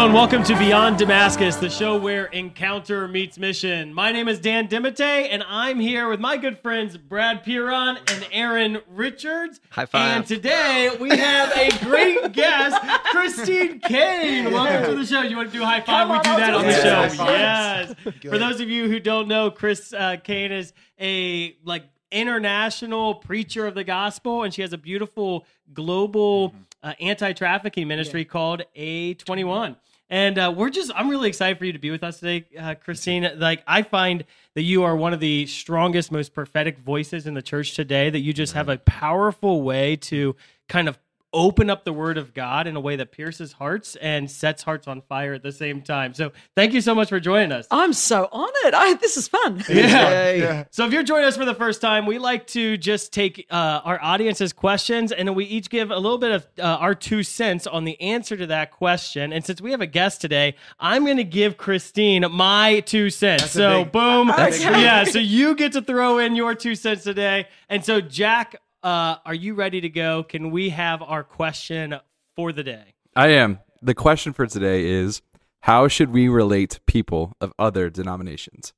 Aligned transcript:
Hello 0.00 0.08
and 0.08 0.14
welcome 0.14 0.42
to 0.44 0.58
Beyond 0.58 0.96
Damascus, 0.96 1.56
the 1.56 1.68
show 1.68 1.98
where 1.98 2.24
encounter 2.24 3.06
meets 3.06 3.36
mission. 3.36 3.92
My 3.92 4.10
name 4.12 4.28
is 4.28 4.40
Dan 4.40 4.66
Dimite, 4.66 5.28
and 5.30 5.44
I'm 5.46 5.78
here 5.78 6.08
with 6.08 6.18
my 6.20 6.38
good 6.38 6.58
friends 6.60 6.96
Brad 6.96 7.44
Piron 7.44 7.98
and 8.10 8.26
Aaron 8.32 8.78
Richards. 8.88 9.60
High 9.68 9.84
five. 9.84 10.16
And 10.16 10.26
today 10.26 10.88
we 10.98 11.10
have 11.10 11.54
a 11.54 11.84
great 11.84 12.32
guest, 12.32 12.80
Christine 13.10 13.78
Caine. 13.80 14.50
Welcome 14.50 14.90
to 14.90 14.96
the 14.96 15.04
show. 15.04 15.20
You 15.20 15.36
want 15.36 15.52
to 15.52 15.58
do 15.58 15.62
a 15.62 15.66
high 15.66 15.82
five? 15.82 16.06
Come 16.06 16.08
we 16.08 16.16
on, 16.16 16.22
do 16.22 16.30
that 16.30 16.54
on 16.54 16.64
the 16.64 16.70
Yeah, 16.70 16.82
show. 16.82 16.94
high 16.94 17.88
fives. 17.90 17.94
Yes. 18.06 18.14
For 18.32 18.38
those 18.38 18.62
of 18.62 18.70
you 18.70 18.88
who 18.88 19.00
don't 19.00 19.28
know, 19.28 19.50
Chris 19.50 19.92
uh, 19.92 20.16
Caine 20.24 20.50
is 20.50 20.72
a 20.98 21.58
like 21.62 21.84
international 22.10 23.16
preacher 23.16 23.66
of 23.66 23.74
the 23.74 23.84
gospel, 23.84 24.44
and 24.44 24.54
she 24.54 24.62
has 24.62 24.72
a 24.72 24.78
beautiful 24.78 25.44
global 25.74 26.54
uh, 26.82 26.94
anti-trafficking 27.00 27.86
ministry 27.86 28.24
called 28.24 28.62
A21. 28.74 29.76
And 30.10 30.38
uh, 30.38 30.52
we're 30.54 30.70
just, 30.70 30.90
I'm 30.96 31.08
really 31.08 31.28
excited 31.28 31.56
for 31.56 31.64
you 31.64 31.72
to 31.72 31.78
be 31.78 31.92
with 31.92 32.02
us 32.02 32.18
today, 32.18 32.44
uh, 32.58 32.74
Christine. 32.74 33.30
Like, 33.36 33.62
I 33.64 33.82
find 33.82 34.24
that 34.56 34.62
you 34.62 34.82
are 34.82 34.96
one 34.96 35.14
of 35.14 35.20
the 35.20 35.46
strongest, 35.46 36.10
most 36.10 36.34
prophetic 36.34 36.78
voices 36.78 37.28
in 37.28 37.34
the 37.34 37.42
church 37.42 37.74
today, 37.74 38.10
that 38.10 38.18
you 38.18 38.32
just 38.32 38.54
have 38.54 38.68
a 38.68 38.78
powerful 38.78 39.62
way 39.62 39.94
to 39.96 40.34
kind 40.68 40.88
of 40.88 40.98
open 41.32 41.70
up 41.70 41.84
the 41.84 41.92
word 41.92 42.18
of 42.18 42.34
God 42.34 42.66
in 42.66 42.74
a 42.76 42.80
way 42.80 42.96
that 42.96 43.12
pierces 43.12 43.52
hearts 43.52 43.96
and 43.96 44.30
sets 44.30 44.62
hearts 44.62 44.88
on 44.88 45.00
fire 45.02 45.32
at 45.34 45.42
the 45.42 45.52
same 45.52 45.80
time. 45.82 46.12
So, 46.14 46.32
thank 46.56 46.72
you 46.72 46.80
so 46.80 46.94
much 46.94 47.08
for 47.08 47.20
joining 47.20 47.52
us. 47.52 47.66
I'm 47.70 47.92
so 47.92 48.28
honored. 48.32 48.74
I, 48.74 48.94
this 48.94 49.16
is 49.16 49.28
fun. 49.28 49.64
Yeah. 49.70 50.64
So 50.70 50.86
if 50.86 50.92
you're 50.92 51.02
joining 51.02 51.26
us 51.26 51.36
for 51.36 51.44
the 51.44 51.54
first 51.54 51.80
time, 51.80 52.06
we 52.06 52.18
like 52.18 52.46
to 52.48 52.76
just 52.76 53.12
take 53.12 53.46
uh, 53.50 53.80
our 53.84 54.00
audience's 54.02 54.52
questions 54.52 55.12
and 55.12 55.26
then 55.28 55.34
we 55.34 55.44
each 55.44 55.70
give 55.70 55.90
a 55.90 55.96
little 55.98 56.18
bit 56.18 56.30
of 56.32 56.46
uh, 56.58 56.62
our 56.62 56.94
two 56.94 57.22
cents 57.22 57.66
on 57.66 57.84
the 57.84 58.00
answer 58.00 58.36
to 58.36 58.46
that 58.48 58.70
question. 58.70 59.32
And 59.32 59.44
since 59.44 59.60
we 59.60 59.70
have 59.72 59.80
a 59.80 59.86
guest 59.86 60.20
today, 60.20 60.54
I'm 60.78 61.04
going 61.04 61.16
to 61.16 61.24
give 61.24 61.56
Christine 61.56 62.24
my 62.30 62.80
two 62.80 63.10
cents. 63.10 63.42
That's 63.42 63.52
so 63.52 63.84
big- 63.84 63.92
boom. 63.92 64.28
That's 64.28 64.60
Okay. 64.60 64.82
Yeah. 64.82 65.04
So 65.04 65.18
you 65.18 65.54
get 65.54 65.72
to 65.72 65.82
throw 65.82 66.18
in 66.18 66.36
your 66.36 66.54
two 66.54 66.74
cents 66.74 67.04
today. 67.04 67.46
And 67.68 67.84
so 67.84 68.00
Jack, 68.00 68.56
uh, 68.82 69.16
are 69.24 69.34
you 69.34 69.54
ready 69.54 69.80
to 69.80 69.88
go? 69.88 70.22
Can 70.22 70.50
we 70.50 70.70
have 70.70 71.02
our 71.02 71.24
question 71.24 71.96
for 72.36 72.52
the 72.52 72.62
day? 72.62 72.94
I 73.14 73.28
am. 73.28 73.60
The 73.82 73.94
question 73.94 74.32
for 74.32 74.46
today 74.46 74.84
is 74.86 75.22
how 75.62 75.88
should 75.88 76.10
we 76.10 76.28
relate 76.28 76.70
to 76.70 76.80
people 76.82 77.34
of 77.40 77.52
other 77.58 77.90
denominations? 77.90 78.72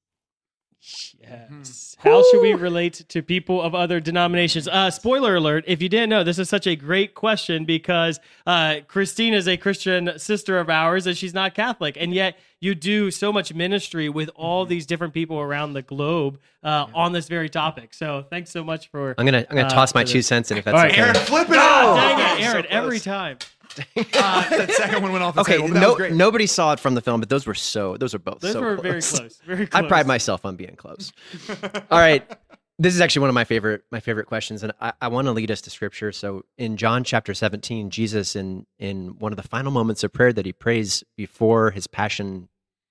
Yes. 1.21 1.97
How 2.01 2.25
should 2.31 2.43
we 2.43 2.55
relate 2.55 3.05
to 3.09 3.23
people 3.23 3.63
of 3.63 3.75
other 3.75 4.01
denominations? 4.01 4.67
Uh, 4.67 4.91
spoiler 4.91 5.37
alert, 5.37 5.65
if 5.69 5.81
you 5.81 5.89
didn't 5.89 6.09
know, 6.11 6.25
this 6.25 6.39
is 6.39 6.49
such 6.49 6.67
a 6.67 6.75
great 6.75 7.15
question 7.15 7.65
because 7.65 8.19
uh, 8.47 8.77
Christine 8.89 9.33
is 9.33 9.47
a 9.47 9.57
Christian 9.57 10.19
sister 10.19 10.59
of 10.59 10.69
ours 10.69 11.07
and 11.07 11.17
she's 11.17 11.35
not 11.35 11.55
Catholic. 11.55 11.97
And 11.99 12.13
yet 12.13 12.37
you 12.61 12.75
do 12.75 13.11
so 13.13 13.33
much 13.33 13.55
ministry 13.55 14.09
with 14.09 14.31
all 14.35 14.67
these 14.67 14.85
different 14.87 15.15
people 15.15 15.39
around 15.39 15.75
the 15.75 15.83
globe 15.83 16.41
uh, 16.65 16.87
on 16.95 17.13
this 17.13 17.29
very 17.29 17.49
topic. 17.49 17.95
So 17.95 18.25
thanks 18.29 18.51
so 18.51 18.65
much 18.65 18.89
for. 18.89 19.15
I'm 19.19 19.25
gonna 19.25 19.47
I'm 19.51 19.57
gonna 19.57 19.67
Uh, 19.69 19.71
toss 19.71 19.95
my 19.95 20.03
two 20.05 20.23
cents 20.23 20.51
in 20.51 20.59
if 20.59 20.65
that's 20.65 20.75
All 20.77 20.83
right, 20.83 20.91
okay. 20.93 21.01
Aaron, 21.01 21.15
flip 21.15 21.49
it 21.49 21.53
God, 21.55 21.89
out. 21.89 21.95
dang 21.97 22.19
it, 22.19 22.43
Oh, 22.45 22.51
Aaron, 22.51 22.63
so 22.71 22.77
every 22.77 22.99
time. 23.01 23.39
Uh, 23.79 24.49
that 24.51 24.71
second 24.73 25.03
one 25.03 25.13
went 25.13 25.25
off 25.25 25.35
the 25.35 25.41
Okay, 25.43 25.57
table. 25.59 25.69
but 25.73 25.81
no, 25.81 26.09
nobody 26.09 26.47
saw 26.47 26.73
it 26.73 26.81
from 26.81 26.95
the 26.95 27.01
film, 27.01 27.21
but 27.21 27.29
those 27.29 27.47
were 27.47 27.55
so 27.55 27.97
those 27.97 28.15
are 28.15 28.19
both 28.19 28.41
Those 28.41 28.53
so 28.53 28.61
were 28.61 28.77
close. 28.77 28.83
very 28.83 29.01
close. 29.03 29.41
Very 29.47 29.67
Close. 29.67 29.85
I 29.85 29.89
pride 29.89 30.07
myself 30.07 30.45
on 30.45 30.57
being 30.57 30.77
close. 30.77 31.13
All 31.91 31.99
right. 31.99 32.29
This 32.79 32.95
is 32.95 33.01
actually 33.01 33.21
one 33.21 33.29
of 33.29 33.35
my 33.35 33.45
favorite 33.45 33.85
my 33.93 34.01
favorite 34.01 34.27
questions, 34.27 34.63
and 34.63 34.73
I, 34.81 34.93
I 35.01 35.09
want 35.09 35.27
to 35.27 35.33
lead 35.33 35.51
us 35.51 35.61
to 35.63 35.71
scripture. 35.71 36.11
So 36.11 36.45
in 36.59 36.77
John 36.77 37.05
chapter 37.05 37.33
17, 37.35 37.91
Jesus 37.91 38.35
in 38.35 38.67
in 38.79 39.19
one 39.19 39.33
of 39.33 39.37
the 39.37 39.47
final 39.47 39.71
moments 39.71 40.03
of 40.03 40.13
prayer 40.13 40.33
that 40.33 40.47
he 40.47 40.53
prays 40.53 41.05
before 41.17 41.71
his 41.71 41.87
passion, 41.87 42.49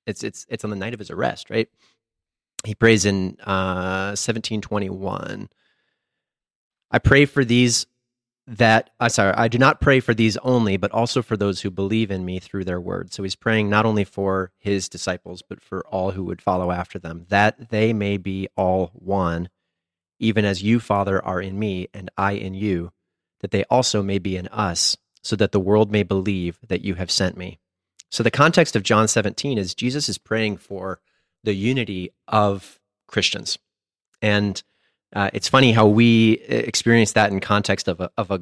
it's 0.07 0.23
it's 0.23 0.45
it's 0.49 0.63
on 0.63 0.69
the 0.69 0.75
night 0.77 0.93
of 0.93 0.99
his 0.99 1.09
arrest, 1.11 1.49
right? 1.49 1.67
He 2.63 2.75
prays 2.75 3.05
in 3.05 3.37
uh 3.45 4.13
1721. 4.15 5.49
I 6.91 6.99
pray 6.99 7.25
for 7.25 7.43
these 7.43 7.85
that 8.47 8.89
I 8.99 9.07
sorry, 9.07 9.33
I 9.35 9.47
do 9.47 9.57
not 9.57 9.81
pray 9.81 9.99
for 9.99 10.13
these 10.13 10.37
only, 10.37 10.77
but 10.77 10.91
also 10.91 11.21
for 11.21 11.37
those 11.37 11.61
who 11.61 11.69
believe 11.69 12.11
in 12.11 12.25
me 12.25 12.39
through 12.39 12.65
their 12.65 12.81
word. 12.81 13.13
So 13.13 13.23
he's 13.23 13.35
praying 13.35 13.69
not 13.69 13.85
only 13.85 14.03
for 14.03 14.51
his 14.57 14.89
disciples, 14.89 15.41
but 15.41 15.61
for 15.61 15.85
all 15.87 16.11
who 16.11 16.23
would 16.25 16.41
follow 16.41 16.71
after 16.71 16.99
them, 16.99 17.25
that 17.29 17.69
they 17.69 17.93
may 17.93 18.17
be 18.17 18.47
all 18.55 18.91
one, 18.93 19.49
even 20.19 20.43
as 20.43 20.63
you, 20.63 20.79
Father, 20.79 21.23
are 21.23 21.41
in 21.41 21.59
me 21.59 21.87
and 21.93 22.09
I 22.17 22.33
in 22.33 22.53
you, 22.53 22.91
that 23.41 23.51
they 23.51 23.63
also 23.65 24.01
may 24.01 24.19
be 24.19 24.35
in 24.35 24.47
us, 24.47 24.97
so 25.23 25.35
that 25.35 25.51
the 25.51 25.59
world 25.59 25.91
may 25.91 26.03
believe 26.03 26.59
that 26.67 26.83
you 26.83 26.95
have 26.95 27.11
sent 27.11 27.37
me. 27.37 27.59
So 28.09 28.23
the 28.23 28.31
context 28.31 28.75
of 28.75 28.83
John 28.83 29.07
17 29.07 29.57
is 29.57 29.73
Jesus 29.75 30.09
is 30.09 30.17
praying 30.17 30.57
for 30.57 30.99
the 31.43 31.53
unity 31.53 32.11
of 32.27 32.79
Christians. 33.07 33.57
And 34.21 34.61
uh, 35.13 35.29
it's 35.33 35.47
funny 35.47 35.71
how 35.71 35.87
we 35.87 36.39
uh, 36.49 36.55
experience 36.55 37.13
that 37.13 37.31
in 37.31 37.39
context 37.39 37.87
of 37.87 37.99
a, 37.99 38.11
of 38.17 38.31
a 38.31 38.41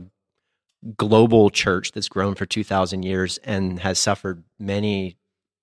global 0.95 1.49
church 1.49 1.91
that's 1.91 2.07
grown 2.07 2.35
for 2.35 2.45
2,000 2.45 3.03
years 3.03 3.37
and 3.39 3.79
has 3.79 3.99
suffered 3.99 4.43
many 4.59 5.17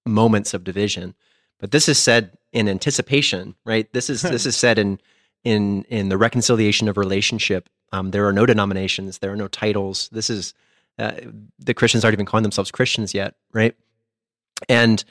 moments 0.04 0.54
of 0.54 0.64
division. 0.64 1.14
But 1.58 1.70
this 1.70 1.88
is 1.88 1.98
said 1.98 2.36
in 2.52 2.68
anticipation, 2.68 3.54
right? 3.64 3.90
This 3.92 4.10
is 4.10 4.22
this 4.22 4.46
is 4.50 4.56
said 4.56 4.78
in 4.78 5.00
in 5.44 5.84
in 5.84 6.08
the 6.08 6.18
reconciliation 6.18 6.88
of 6.88 6.96
relationship. 6.96 7.68
Um, 7.92 8.10
there 8.10 8.26
are 8.26 8.32
no 8.32 8.46
denominations, 8.46 9.18
there 9.18 9.32
are 9.32 9.36
no 9.36 9.48
titles. 9.48 10.08
This 10.10 10.28
is 10.28 10.54
uh, 10.98 11.12
the 11.58 11.74
Christians 11.74 12.04
aren't 12.04 12.14
even 12.14 12.26
calling 12.26 12.42
themselves 12.42 12.70
Christians 12.70 13.14
yet, 13.14 13.34
right? 13.52 13.74
And 14.68 15.04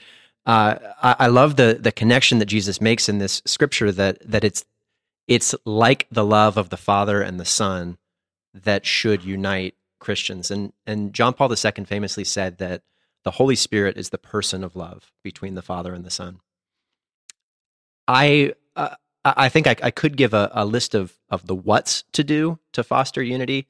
uh, 0.44 0.76
I, 1.02 1.16
I 1.20 1.26
love 1.28 1.56
the 1.56 1.78
the 1.80 1.92
connection 1.92 2.38
that 2.38 2.46
Jesus 2.46 2.80
makes 2.80 3.08
in 3.08 3.18
this 3.18 3.42
scripture 3.44 3.90
that 3.92 4.18
that 4.30 4.44
it's 4.44 4.64
it's 5.28 5.54
like 5.64 6.06
the 6.10 6.24
love 6.24 6.56
of 6.56 6.70
the 6.70 6.76
Father 6.76 7.20
and 7.20 7.38
the 7.40 7.44
Son 7.44 7.98
that 8.54 8.86
should 8.86 9.24
unite 9.24 9.74
Christians. 9.98 10.50
And 10.50 10.72
and 10.86 11.12
John 11.12 11.34
Paul 11.34 11.50
II 11.50 11.84
famously 11.84 12.24
said 12.24 12.58
that 12.58 12.82
the 13.24 13.32
Holy 13.32 13.56
Spirit 13.56 13.96
is 13.96 14.10
the 14.10 14.18
person 14.18 14.62
of 14.62 14.76
love 14.76 15.12
between 15.22 15.54
the 15.54 15.62
Father 15.62 15.92
and 15.94 16.04
the 16.04 16.10
Son. 16.10 16.40
I 18.06 18.54
uh, 18.76 18.94
I 19.24 19.48
think 19.48 19.66
I, 19.66 19.74
I 19.82 19.90
could 19.90 20.16
give 20.16 20.32
a, 20.32 20.50
a 20.52 20.64
list 20.64 20.94
of 20.94 21.14
of 21.28 21.46
the 21.46 21.54
what's 21.54 22.04
to 22.12 22.22
do 22.22 22.58
to 22.72 22.84
foster 22.84 23.22
unity, 23.22 23.66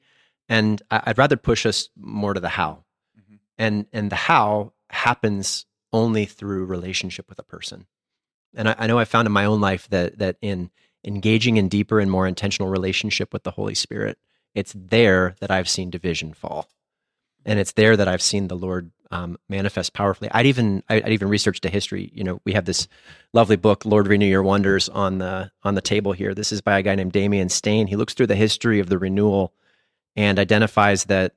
and 0.47 0.81
I'd 0.91 1.17
rather 1.17 1.37
push 1.37 1.65
us 1.65 1.89
more 1.97 2.33
to 2.33 2.39
the 2.39 2.49
how. 2.49 2.83
Mhm. 3.19 3.39
And 3.57 3.85
and 3.91 4.11
the 4.11 4.15
how 4.15 4.73
happens 4.89 5.65
only 5.91 6.25
through 6.25 6.65
relationship 6.65 7.29
with 7.29 7.39
a 7.39 7.43
person. 7.43 7.87
And 8.55 8.69
I, 8.69 8.75
I 8.77 8.87
know 8.87 8.99
I 8.99 9.05
found 9.05 9.25
in 9.25 9.31
my 9.31 9.45
own 9.45 9.59
life 9.61 9.87
that 9.89 10.19
that 10.19 10.37
in 10.41 10.69
engaging 11.07 11.57
in 11.57 11.69
deeper 11.69 11.99
and 11.99 12.11
more 12.11 12.27
intentional 12.27 12.69
relationship 12.69 13.33
with 13.33 13.43
the 13.43 13.51
Holy 13.51 13.73
Spirit, 13.73 14.19
it's 14.53 14.73
there 14.75 15.35
that 15.39 15.49
I've 15.49 15.69
seen 15.69 15.89
division 15.89 16.33
fall, 16.33 16.69
and 17.45 17.59
it's 17.59 17.71
there 17.71 17.95
that 17.95 18.07
I've 18.07 18.21
seen 18.21 18.47
the 18.47 18.57
Lord 18.57 18.91
um, 19.09 19.37
manifest 19.47 19.93
powerfully. 19.93 20.29
I'd 20.33 20.45
even 20.45 20.83
I'd 20.89 21.09
even 21.09 21.29
researched 21.29 21.63
the 21.63 21.69
history. 21.69 22.11
You 22.13 22.23
know, 22.23 22.41
we 22.43 22.53
have 22.53 22.65
this 22.65 22.87
lovely 23.33 23.55
book, 23.55 23.85
Lord 23.85 24.07
Renew 24.07 24.25
Your 24.25 24.43
Wonders, 24.43 24.89
on 24.89 25.19
the 25.19 25.51
on 25.63 25.75
the 25.75 25.81
table 25.81 26.11
here. 26.11 26.33
This 26.33 26.51
is 26.51 26.61
by 26.61 26.77
a 26.77 26.83
guy 26.83 26.95
named 26.95 27.13
Damian 27.13 27.49
Stayne. 27.49 27.87
He 27.87 27.95
looks 27.95 28.13
through 28.13 28.27
the 28.27 28.35
history 28.35 28.79
of 28.79 28.89
the 28.89 28.97
renewal 28.97 29.53
and 30.15 30.39
identifies 30.39 31.05
that, 31.05 31.33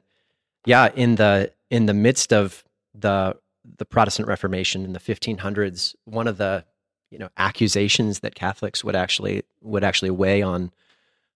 yeah, 0.66 0.90
in 0.94 1.14
the 1.14 1.52
in 1.70 1.86
the 1.86 1.94
midst 1.94 2.32
of 2.32 2.64
the 2.94 3.36
the 3.78 3.84
Protestant 3.84 4.26
Reformation 4.26 4.84
in 4.84 4.92
the 4.92 4.98
1500s, 4.98 5.94
one 6.04 6.26
of 6.26 6.38
the 6.38 6.64
you 7.10 7.18
know 7.18 7.28
accusations 7.36 8.20
that 8.20 8.34
Catholics 8.34 8.82
would 8.84 8.96
actually 8.96 9.42
would 9.60 9.84
actually 9.84 10.10
weigh 10.10 10.42
on 10.42 10.72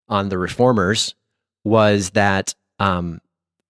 on 0.09 0.29
the 0.29 0.39
reformers 0.39 1.15
was 1.65 2.11
that 2.11 2.55
um, 2.79 3.21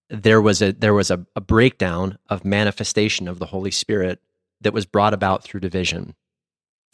there 0.09 0.41
was 0.41 0.61
a 0.61 0.71
there 0.73 0.93
was 0.93 1.09
a, 1.11 1.25
a 1.35 1.41
breakdown 1.41 2.17
of 2.29 2.45
manifestation 2.45 3.27
of 3.27 3.39
the 3.39 3.47
Holy 3.47 3.71
Spirit 3.71 4.21
that 4.61 4.73
was 4.73 4.85
brought 4.85 5.13
about 5.13 5.43
through 5.43 5.59
division, 5.59 6.15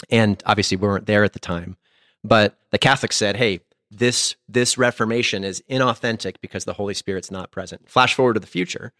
and 0.10 0.42
obviously 0.46 0.78
we 0.78 0.88
weren't 0.88 1.08
there 1.08 1.24
at 1.24 1.34
the 1.34 1.40
time, 1.40 1.78
but 2.24 2.58
the 2.72 2.78
Catholics 2.78 3.18
said, 3.18 3.38
"Hey, 3.38 3.60
this 3.90 4.36
this 4.48 4.78
Reformation 4.78 5.44
is 5.44 5.62
inauthentic 5.70 6.36
because 6.42 6.66
the 6.66 6.74
Holy 6.74 6.94
Spirit's 6.94 7.32
not 7.32 7.52
present." 7.52 7.90
Flash 7.90 8.14
forward 8.14 8.36
to 8.36 8.40
the 8.40 8.48
future, 8.48 8.94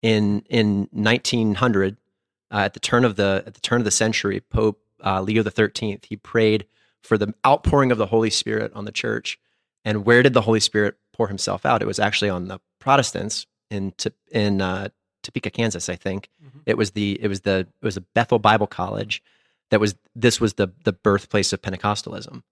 in 0.00 0.42
in 0.48 0.88
1900, 0.92 1.96
uh, 2.50 2.56
at 2.56 2.74
the 2.74 2.80
turn 2.80 3.04
of 3.04 3.16
the 3.16 3.44
at 3.46 3.54
the 3.54 3.60
turn 3.60 3.80
of 3.80 3.84
the 3.84 3.90
century, 3.90 4.40
Pope 4.40 4.80
uh, 5.04 5.20
Leo 5.22 5.42
the 5.42 5.50
Thirteenth 5.50 6.06
he 6.06 6.16
prayed 6.16 6.66
for 7.02 7.16
the 7.16 7.34
outpouring 7.46 7.90
of 7.92 7.98
the 7.98 8.06
Holy 8.06 8.30
Spirit 8.30 8.72
on 8.74 8.84
the 8.84 8.92
church. 8.92 9.38
And 9.84 10.04
where 10.04 10.22
did 10.22 10.34
the 10.34 10.42
Holy 10.42 10.60
Spirit 10.60 10.96
pour 11.12 11.28
Himself 11.28 11.64
out? 11.64 11.82
It 11.82 11.86
was 11.86 11.98
actually 11.98 12.30
on 12.30 12.48
the 12.48 12.60
Protestants 12.78 13.46
in 13.70 13.92
in 14.30 14.60
uh, 14.60 14.88
Topeka, 15.22 15.50
Kansas, 15.50 15.88
I 15.88 15.96
think. 15.96 16.28
Mhm. 16.42 16.60
It 16.66 16.76
was 16.76 16.92
the 16.92 17.18
it 17.22 17.28
was 17.28 17.40
the 17.42 17.60
it 17.80 17.84
was 17.84 17.96
a 17.96 18.02
Bethel 18.02 18.38
Bible 18.38 18.66
College 18.66 19.22
that 19.70 19.80
was 19.80 19.94
this 20.14 20.40
was 20.40 20.54
the 20.54 20.68
the 20.84 20.92
birthplace 20.92 21.52
of 21.52 21.62
Pentecostalism. 21.62 22.42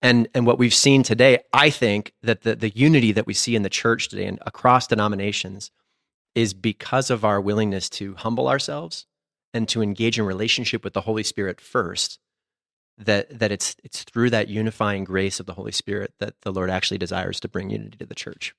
And 0.00 0.28
and 0.34 0.46
what 0.46 0.58
we've 0.58 0.74
seen 0.74 1.02
today, 1.02 1.40
I 1.52 1.70
think 1.70 2.12
that 2.22 2.42
the 2.42 2.54
the 2.54 2.70
unity 2.70 3.12
that 3.12 3.26
we 3.26 3.34
see 3.34 3.56
in 3.56 3.62
the 3.62 3.68
church 3.70 4.08
today 4.08 4.26
and 4.26 4.38
across 4.46 4.86
denominations 4.86 5.70
is 6.34 6.54
because 6.54 7.10
of 7.10 7.24
our 7.24 7.40
willingness 7.40 7.88
to 7.90 8.14
humble 8.14 8.48
ourselves 8.48 9.06
and 9.54 9.68
to 9.68 9.82
engage 9.82 10.18
in 10.18 10.24
relationship 10.24 10.84
with 10.84 10.92
the 10.92 11.02
Holy 11.02 11.22
Spirit 11.22 11.60
first, 11.60 12.18
that 12.98 13.38
that 13.38 13.52
it's 13.52 13.76
it's 13.84 14.02
through 14.04 14.30
that 14.30 14.48
unifying 14.48 15.04
grace 15.04 15.40
of 15.40 15.46
the 15.46 15.54
Holy 15.54 15.72
Spirit 15.72 16.12
that 16.20 16.34
the 16.42 16.52
Lord 16.52 16.70
actually 16.70 16.98
desires 16.98 17.40
to 17.40 17.48
bring 17.48 17.70
unity 17.70 17.96
to 17.98 18.06
the 18.06 18.14
church. 18.14 18.54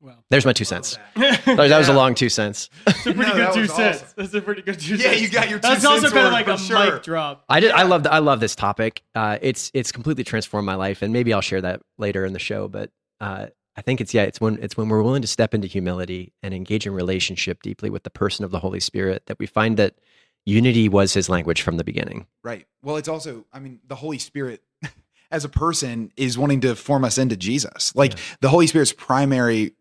Well, 0.00 0.22
There's 0.28 0.44
my 0.44 0.52
two 0.52 0.64
cents. 0.66 0.98
That's 1.16 1.42
Sorry, 1.44 1.68
that 1.68 1.78
was 1.78 1.88
a 1.88 1.94
long 1.94 2.14
two 2.14 2.28
cents. 2.28 2.68
a 2.86 2.92
pretty 2.92 3.20
No, 3.20 3.32
good 3.34 3.54
two 3.54 3.60
was 3.62 3.72
cents. 3.72 4.02
awesome. 4.02 4.08
That's 4.16 4.34
a 4.34 4.42
pretty 4.42 4.60
good 4.60 4.78
two 4.78 4.96
Yeah, 4.96 5.02
cents. 5.04 5.16
Yeah, 5.16 5.22
you 5.22 5.28
got 5.30 5.48
your 5.48 5.58
two 5.58 5.68
That's 5.68 5.84
also 5.84 6.10
kind 6.10 6.26
of 6.26 6.32
like 6.32 6.46
a 6.46 6.58
for 6.58 6.64
sure. 6.64 6.92
mic 6.94 7.02
drop. 7.02 7.44
I 7.48 7.60
did. 7.60 7.70
I 7.70 7.84
love. 7.84 8.06
I 8.06 8.18
love 8.18 8.38
this 8.40 8.54
topic. 8.54 9.02
Uh, 9.14 9.38
it's 9.40 9.70
it's 9.72 9.92
completely 9.92 10.22
transformed 10.24 10.66
my 10.66 10.74
life, 10.74 11.00
and 11.00 11.12
maybe 11.12 11.32
I'll 11.32 11.40
share 11.40 11.62
that 11.62 11.80
later 11.96 12.24
in 12.26 12.34
the 12.34 12.38
show. 12.38 12.68
But 12.68 12.90
uh, 13.20 13.46
I 13.76 13.82
think 13.82 14.00
it's 14.00 14.14
yeah. 14.14 14.22
It's 14.22 14.40
when 14.40 14.58
it's 14.62 14.76
when 14.76 14.88
we're 14.88 15.02
willing 15.02 15.22
to 15.22 15.28
step 15.28 15.54
into 15.54 15.66
humility 15.66 16.32
and 16.42 16.54
engage 16.54 16.86
in 16.86 16.94
relationship 16.94 17.62
deeply 17.62 17.90
with 17.90 18.04
the 18.04 18.10
person 18.10 18.44
of 18.44 18.50
the 18.50 18.60
Holy 18.60 18.80
Spirit 18.80 19.26
that 19.26 19.38
we 19.38 19.46
find 19.46 19.76
that 19.76 19.96
unity 20.44 20.88
was 20.88 21.14
His 21.14 21.28
language 21.28 21.62
from 21.62 21.76
the 21.76 21.84
beginning. 21.84 22.26
Right. 22.42 22.66
Well, 22.82 22.96
it's 22.96 23.08
also, 23.08 23.46
I 23.52 23.58
mean, 23.58 23.80
the 23.86 23.96
Holy 23.96 24.18
Spirit 24.18 24.62
as 25.30 25.44
a 25.44 25.48
person 25.48 26.12
is 26.16 26.38
wanting 26.38 26.60
to 26.60 26.74
form 26.76 27.04
us 27.04 27.18
into 27.18 27.36
Jesus. 27.36 27.94
Like 27.96 28.14
the 28.40 28.48
Holy 28.48 28.66
Spirit's 28.66 28.92
primary 28.92 29.74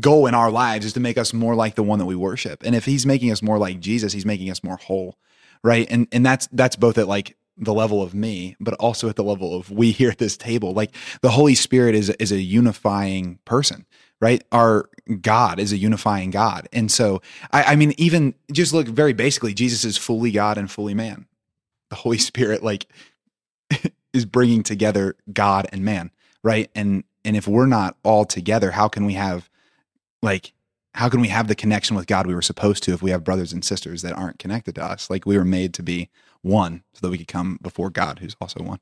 goal 0.00 0.26
in 0.26 0.34
our 0.34 0.50
lives 0.50 0.86
is 0.86 0.92
to 0.94 1.00
make 1.00 1.18
us 1.18 1.32
more 1.32 1.54
like 1.54 1.74
the 1.74 1.82
one 1.82 1.98
that 1.98 2.06
we 2.06 2.14
worship. 2.14 2.62
And 2.64 2.74
if 2.74 2.84
he's 2.84 3.04
making 3.04 3.32
us 3.32 3.42
more 3.42 3.58
like 3.58 3.80
Jesus, 3.80 4.12
he's 4.12 4.26
making 4.26 4.50
us 4.50 4.62
more 4.62 4.76
whole. 4.76 5.18
Right. 5.64 5.86
And 5.90 6.08
and 6.12 6.24
that's 6.26 6.48
that's 6.52 6.76
both 6.76 6.98
at 6.98 7.08
like 7.08 7.36
the 7.56 7.74
level 7.74 8.02
of 8.02 8.14
me, 8.14 8.56
but 8.60 8.74
also 8.74 9.08
at 9.08 9.16
the 9.16 9.24
level 9.24 9.54
of 9.54 9.70
we 9.70 9.90
here 9.90 10.10
at 10.10 10.18
this 10.18 10.36
table. 10.36 10.72
Like 10.72 10.94
the 11.20 11.30
Holy 11.30 11.54
Spirit 11.54 11.94
is 11.94 12.10
is 12.10 12.32
a 12.32 12.40
unifying 12.40 13.38
person, 13.44 13.86
right? 14.20 14.42
Our 14.52 14.88
God 15.20 15.58
is 15.58 15.72
a 15.72 15.76
unifying 15.76 16.30
God. 16.30 16.68
And 16.72 16.90
so 16.90 17.20
I, 17.52 17.62
I 17.64 17.76
mean, 17.76 17.94
even 17.98 18.34
just 18.50 18.72
look 18.72 18.88
very 18.88 19.12
basically, 19.12 19.54
Jesus 19.54 19.84
is 19.84 19.98
fully 19.98 20.30
God 20.30 20.58
and 20.58 20.70
fully 20.70 20.94
man. 20.94 21.26
The 21.90 21.96
Holy 21.96 22.18
Spirit, 22.30 22.62
like 22.62 22.86
is 24.12 24.24
bringing 24.24 24.62
together 24.62 25.16
God 25.32 25.66
and 25.72 25.84
man, 25.84 26.10
right? 26.42 26.70
And 26.74 27.04
and 27.24 27.36
if 27.36 27.46
we're 27.46 27.66
not 27.66 27.96
all 28.02 28.24
together, 28.24 28.72
how 28.72 28.88
can 28.88 29.04
we 29.04 29.14
have 29.14 29.48
like 30.22 30.52
how 30.94 31.08
can 31.08 31.20
we 31.20 31.28
have 31.28 31.48
the 31.48 31.54
connection 31.54 31.96
with 31.96 32.06
God 32.06 32.26
we 32.26 32.34
were 32.34 32.42
supposed 32.42 32.82
to 32.84 32.92
if 32.92 33.02
we 33.02 33.10
have 33.12 33.24
brothers 33.24 33.52
and 33.52 33.64
sisters 33.64 34.02
that 34.02 34.16
aren't 34.16 34.38
connected 34.38 34.74
to 34.74 34.84
us? 34.84 35.08
Like 35.08 35.24
we 35.24 35.38
were 35.38 35.44
made 35.44 35.72
to 35.74 35.82
be 35.82 36.10
one 36.42 36.84
so 36.92 37.06
that 37.06 37.10
we 37.10 37.18
could 37.18 37.28
come 37.28 37.58
before 37.62 37.90
God 37.90 38.18
who's 38.18 38.36
also 38.40 38.62
one. 38.62 38.80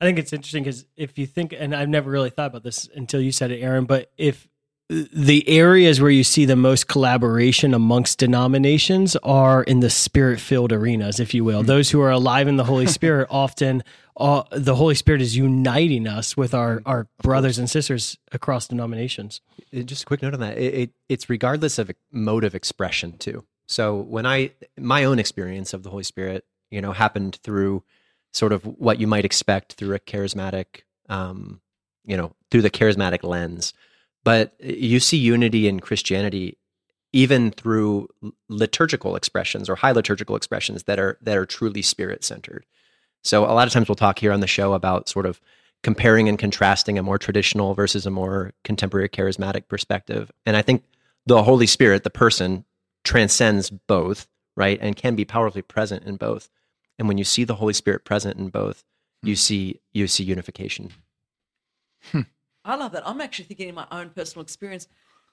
I 0.00 0.04
think 0.04 0.18
it's 0.18 0.32
interesting 0.32 0.64
because 0.64 0.84
if 0.96 1.16
you 1.16 1.26
think, 1.26 1.54
and 1.56 1.74
I've 1.74 1.88
never 1.88 2.10
really 2.10 2.30
thought 2.30 2.46
about 2.46 2.64
this 2.64 2.88
until 2.94 3.20
you 3.20 3.30
said 3.30 3.52
it, 3.52 3.60
Aaron, 3.60 3.84
but 3.84 4.10
if 4.18 4.48
the 4.88 5.48
areas 5.48 6.00
where 6.00 6.10
you 6.10 6.24
see 6.24 6.44
the 6.44 6.56
most 6.56 6.88
collaboration 6.88 7.72
amongst 7.72 8.18
denominations 8.18 9.16
are 9.22 9.62
in 9.62 9.80
the 9.80 9.88
spirit 9.88 10.40
filled 10.40 10.72
arenas, 10.72 11.20
if 11.20 11.32
you 11.32 11.44
will. 11.44 11.62
Those 11.62 11.90
who 11.90 12.00
are 12.00 12.10
alive 12.10 12.48
in 12.48 12.56
the 12.56 12.64
Holy 12.64 12.86
Spirit 12.98 13.28
often, 13.30 13.82
uh, 14.16 14.42
the 14.50 14.74
Holy 14.74 14.94
Spirit 14.94 15.22
is 15.22 15.36
uniting 15.36 16.06
us 16.06 16.36
with 16.36 16.52
our, 16.52 16.82
our 16.84 17.06
brothers 17.22 17.58
and 17.58 17.70
sisters 17.70 18.18
across 18.32 18.68
denominations. 18.68 19.40
Uh, 19.74 19.80
Just 19.80 20.02
a 20.02 20.06
quick 20.06 20.20
note 20.20 20.34
on 20.34 20.40
that. 20.40 20.58
It, 20.58 20.74
it, 20.74 20.90
it's 21.08 21.30
regardless 21.30 21.78
of 21.78 21.90
mode 22.10 22.44
of 22.44 22.54
expression 22.54 23.16
too. 23.16 23.44
So 23.68 23.96
when 23.96 24.26
I 24.26 24.50
my 24.76 25.04
own 25.04 25.18
experience 25.18 25.72
of 25.72 25.82
the 25.82 25.90
Holy 25.90 26.02
Spirit, 26.02 26.44
you 26.72 26.80
know, 26.80 26.92
happened 26.92 27.38
through 27.42 27.84
sort 28.32 28.52
of 28.52 28.64
what 28.64 28.98
you 28.98 29.06
might 29.06 29.24
expect 29.24 29.74
through 29.74 29.94
a 29.94 30.00
charismatic, 30.00 30.82
um, 31.08 31.60
you 32.04 32.16
know, 32.16 32.34
through 32.50 32.62
the 32.62 32.70
charismatic 32.70 33.22
lens. 33.22 33.74
But 34.24 34.54
you 34.60 34.98
see 35.00 35.18
unity 35.18 35.68
in 35.68 35.80
Christianity 35.80 36.58
even 37.12 37.50
through 37.50 38.08
liturgical 38.48 39.16
expressions 39.16 39.68
or 39.68 39.76
high 39.76 39.92
liturgical 39.92 40.34
expressions 40.34 40.84
that 40.84 40.98
are 40.98 41.18
that 41.20 41.36
are 41.36 41.46
truly 41.46 41.82
spirit 41.82 42.24
centered. 42.24 42.64
So 43.22 43.44
a 43.44 43.52
lot 43.52 43.66
of 43.66 43.72
times 43.72 43.88
we'll 43.88 43.96
talk 43.96 44.18
here 44.18 44.32
on 44.32 44.40
the 44.40 44.46
show 44.46 44.72
about 44.72 45.08
sort 45.08 45.26
of 45.26 45.40
comparing 45.82 46.28
and 46.28 46.38
contrasting 46.38 46.98
a 46.98 47.02
more 47.02 47.18
traditional 47.18 47.74
versus 47.74 48.06
a 48.06 48.10
more 48.10 48.52
contemporary 48.64 49.08
charismatic 49.08 49.68
perspective. 49.68 50.30
And 50.46 50.56
I 50.56 50.62
think 50.62 50.84
the 51.26 51.42
Holy 51.42 51.66
Spirit, 51.66 52.04
the 52.04 52.10
person, 52.10 52.64
transcends 53.04 53.70
both, 53.70 54.26
right? 54.56 54.78
And 54.80 54.96
can 54.96 55.16
be 55.16 55.24
powerfully 55.24 55.62
present 55.62 56.04
in 56.04 56.16
both. 56.16 56.48
And 57.02 57.08
when 57.08 57.18
you 57.18 57.24
see 57.24 57.42
the 57.42 57.56
Holy 57.56 57.72
Spirit 57.72 58.04
present 58.04 58.38
in 58.38 58.48
both, 58.48 58.84
you 59.24 59.34
see 59.34 59.80
you 59.92 60.06
see 60.06 60.22
unification. 60.22 60.90
I 62.64 62.76
love 62.76 62.92
that. 62.92 63.02
I'm 63.04 63.20
actually 63.20 63.46
thinking 63.46 63.68
in 63.70 63.74
my 63.74 63.88
own 63.90 64.10
personal 64.10 64.40
experience. 64.44 64.86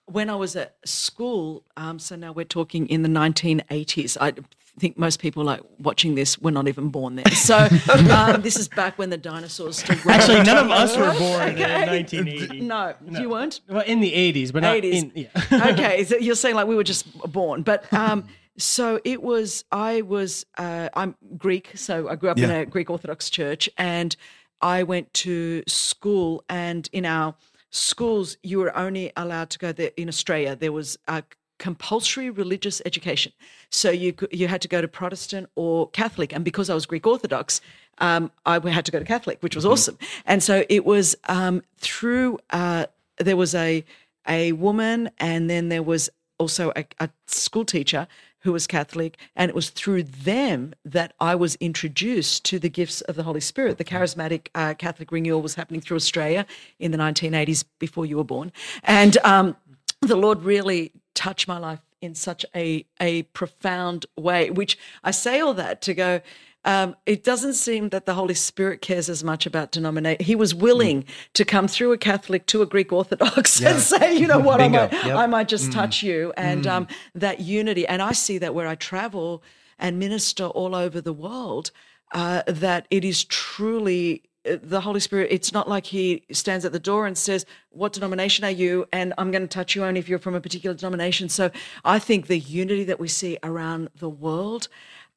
When 0.06 0.31
I 0.31 0.36
was 0.36 0.56
at 0.56 0.77
school, 0.83 1.63
um, 1.77 2.00
so 2.00 2.16
now 2.16 2.31
we're 2.31 2.44
talking 2.45 2.88
in 2.88 3.04
the 3.04 3.10
1980s. 3.10 4.18
I 4.19 4.33
think 4.80 4.98
most 4.98 5.19
people 5.19 5.44
like 5.44 5.62
watching 5.77 6.16
this 6.16 6.39
were 6.39 6.50
not 6.50 6.68
even 6.68 6.89
born 6.89 7.18
then. 7.18 7.30
So 7.33 7.56
um, 8.12 8.42
this 8.42 8.57
is 8.57 8.68
back 8.68 8.98
when 8.98 9.12
the 9.12 9.18
dinosaurs 9.18 9.77
still 9.77 9.95
roamed. 9.98 10.10
Actually, 10.21 10.42
none 10.42 10.57
of 10.66 10.71
us 10.71 10.98
were 10.98 11.13
born 11.19 11.50
Okay. 11.51 11.83
in 11.83 11.88
1980. 11.88 12.62
No, 12.62 12.95
you 13.12 13.30
weren't. 13.30 13.62
Well, 13.69 13.83
in 13.86 14.00
the 14.00 14.12
80s, 14.12 14.51
but 14.51 14.63
not 14.63 14.75
80s. 14.77 14.94
in. 14.94 15.12
Yeah. 15.13 15.68
okay, 15.74 16.04
so 16.04 16.18
you're 16.18 16.33
saying 16.33 16.56
like 16.56 16.66
we 16.66 16.74
were 16.75 16.83
just 16.83 17.06
born, 17.31 17.62
but 17.62 17.94
um, 17.94 18.25
so 18.59 19.00
it 19.03 19.23
was. 19.23 19.63
I 19.71 20.01
was. 20.01 20.45
Uh, 20.57 20.89
I'm 20.94 21.15
Greek, 21.38 21.71
so 21.75 22.09
I 22.09 22.15
grew 22.15 22.29
up 22.29 22.38
in 22.38 22.51
a 22.51 22.65
Greek 22.65 22.89
Orthodox 22.89 23.29
church, 23.29 23.69
and 23.77 24.15
I 24.61 24.83
went 24.83 25.13
to 25.15 25.63
school. 25.67 26.44
And 26.50 26.89
in 26.91 27.06
our 27.06 27.35
schools, 27.71 28.38
you 28.44 28.59
were 28.59 28.75
only 28.77 29.11
allowed 29.15 29.50
to 29.51 29.59
go 29.59 29.71
there. 29.71 29.91
In 29.97 30.07
Australia, 30.07 30.56
there 30.56 30.71
was 30.71 31.00
a 31.07 31.23
compulsory 31.57 32.29
religious 32.29 32.81
education, 32.85 33.31
so 33.69 33.89
you 33.89 34.13
you 34.31 34.47
had 34.47 34.61
to 34.61 34.67
go 34.67 34.81
to 34.81 34.88
Protestant 34.88 35.50
or 35.56 35.89
Catholic. 35.89 36.33
And 36.33 36.44
because 36.44 36.69
I 36.69 36.73
was 36.73 36.85
Greek 36.85 37.07
Orthodox, 37.07 37.61
um, 38.00 38.31
I 38.45 38.59
had 38.69 38.85
to 38.85 38.91
go 38.91 39.00
to 39.00 39.06
Catholic, 39.06 39.41
which 39.41 39.56
was 39.56 39.65
awesome. 39.65 39.97
And 40.25 40.44
so 40.44 40.65
it 40.69 40.85
was 40.85 41.15
um, 41.27 41.63
through. 41.77 42.39
Uh, 42.50 42.88
there 43.17 43.38
was 43.38 43.56
a 43.56 43.85
a 44.27 44.51
woman, 44.51 45.09
and 45.17 45.50
then 45.50 45.69
there 45.69 45.83
was 45.83 46.09
also 46.39 46.71
a, 46.75 46.85
a 47.00 47.09
school 47.27 47.65
teacher 47.65 48.07
who 48.41 48.53
was 48.53 48.68
Catholic, 48.68 49.18
and 49.36 49.50
it 49.50 49.56
was 49.56 49.69
through 49.69 50.03
them 50.03 50.74
that 50.86 51.13
I 51.19 51.36
was 51.36 51.56
introduced 51.56 52.45
to 52.45 52.59
the 52.59 52.69
gifts 52.69 53.02
of 53.02 53.16
the 53.16 53.23
Holy 53.23 53.42
Spirit. 53.42 53.78
The 53.78 53.83
charismatic 53.83 54.47
uh, 54.56 54.73
Catholic 54.75 55.11
renewal 55.11 55.42
was 55.42 55.56
happening 55.56 55.81
through 55.81 55.97
Australia 55.97 56.45
in 56.80 56.92
the 56.92 56.97
1980s 56.97 57.66
before 57.80 58.06
you 58.06 58.18
were 58.18 58.23
born, 58.23 58.52
and 58.83 59.18
um, 59.23 59.56
the 60.02 60.16
Lord 60.16 60.44
really 60.44 60.92
touched 61.13 61.47
my 61.47 61.57
life 61.57 61.81
in 62.02 62.16
such 62.16 62.45
a 62.56 62.85
a 63.02 63.23
profound 63.23 64.06
way. 64.18 64.49
Which 64.49 64.78
I 65.04 65.11
say 65.11 65.40
all 65.40 65.54
that 65.56 65.81
to 65.83 65.94
go. 65.94 66.21
Um, 66.66 66.95
it 67.06 67.23
doesn't 67.23 67.54
seem 67.54 67.89
that 67.89 68.06
the 68.06 68.13
Holy 68.13 68.33
Spirit 68.33 68.81
cares 68.81 69.09
as 69.09 69.23
much 69.23 69.45
about 69.45 69.71
denomination. 69.71 70.23
He 70.25 70.35
was 70.35 70.54
willing 70.54 71.06
to 71.33 71.45
come 71.45 71.68
through 71.68 71.94
a 71.94 71.97
Catholic 71.97 72.45
to 72.47 72.61
a 72.61 72.66
Greek 72.66 72.92
Orthodox 72.92 73.61
and 73.61 73.80
say, 73.80 74.18
you 74.18 74.28
know 74.28 74.39
what, 74.39 74.59
I 74.61 74.68
might, 74.68 74.92
Yep. 74.92 75.18
I 75.18 75.25
might 75.25 75.47
just 75.47 75.71
touch 75.71 76.04
you. 76.04 76.33
And 76.35 76.68
um, 76.68 76.87
that 77.16 77.39
unity. 77.39 77.87
And 77.87 78.01
I 78.01 78.11
see 78.11 78.37
that 78.39 78.54
where 78.54 78.68
I 78.68 78.75
travel 78.75 79.42
and 79.78 79.97
minister 79.99 80.45
all 80.45 80.75
over 80.75 80.99
the 80.99 81.13
world, 81.13 81.71
uh, 82.13 82.44
that 82.47 82.87
it 82.92 83.06
is 83.06 83.23
truly 83.23 84.23
uh, 84.45 84.57
the 84.61 84.81
Holy 84.81 84.99
Spirit. 84.99 85.30
It's 85.31 85.54
not 85.54 85.69
like 85.69 85.85
He 85.85 86.23
stands 86.31 86.66
at 86.66 86.73
the 86.73 86.80
door 86.80 87.07
and 87.07 87.18
says, 87.18 87.45
What 87.69 87.94
denomination 87.94 88.44
are 88.44 88.51
you? 88.51 88.85
And 88.92 89.13
I'm 89.18 89.31
going 89.31 89.44
to 89.44 89.47
touch 89.47 89.75
you 89.75 89.85
only 89.85 89.99
if 90.01 90.09
you're 90.09 90.19
from 90.19 90.35
a 90.35 90.42
particular 90.42 90.75
denomination. 90.75 91.30
So 91.30 91.51
I 91.85 91.99
think 91.99 92.28
the 92.28 92.39
unity 92.39 92.83
that 92.83 92.99
we 92.99 93.07
see 93.07 93.37
around 93.44 93.89
the 93.95 94.09
world, 94.09 94.68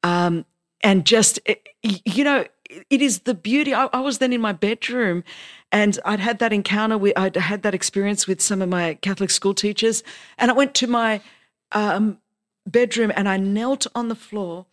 um, 0.03 0.45
and 0.83 1.05
just 1.05 1.39
eh, 1.45 1.55
you 1.81 2.23
know 2.23 2.45
it 2.89 3.01
is 3.01 3.19
the 3.21 3.33
beauty 3.33 3.73
I, 3.73 3.85
I 3.85 4.01
was 4.01 4.19
then 4.19 4.33
in 4.33 4.41
my 4.41 4.53
bedroom 4.53 5.23
and 5.71 5.97
i'd 6.05 6.19
had 6.19 6.39
that 6.39 6.53
encounter 6.53 6.97
with 6.97 7.17
i'd 7.17 7.35
had 7.35 7.63
that 7.63 7.73
experience 7.73 8.27
with 8.27 8.41
some 8.41 8.61
of 8.61 8.69
my 8.69 8.95
catholic 8.95 9.31
school 9.31 9.53
teachers 9.53 10.03
and 10.37 10.51
i 10.51 10.53
went 10.53 10.73
to 10.75 10.87
my 10.87 11.21
um, 11.71 12.19
bedroom 12.67 13.11
and 13.15 13.27
i 13.27 13.37
knelt 13.37 13.87
on 13.95 14.09
the 14.09 14.15
floor 14.15 14.65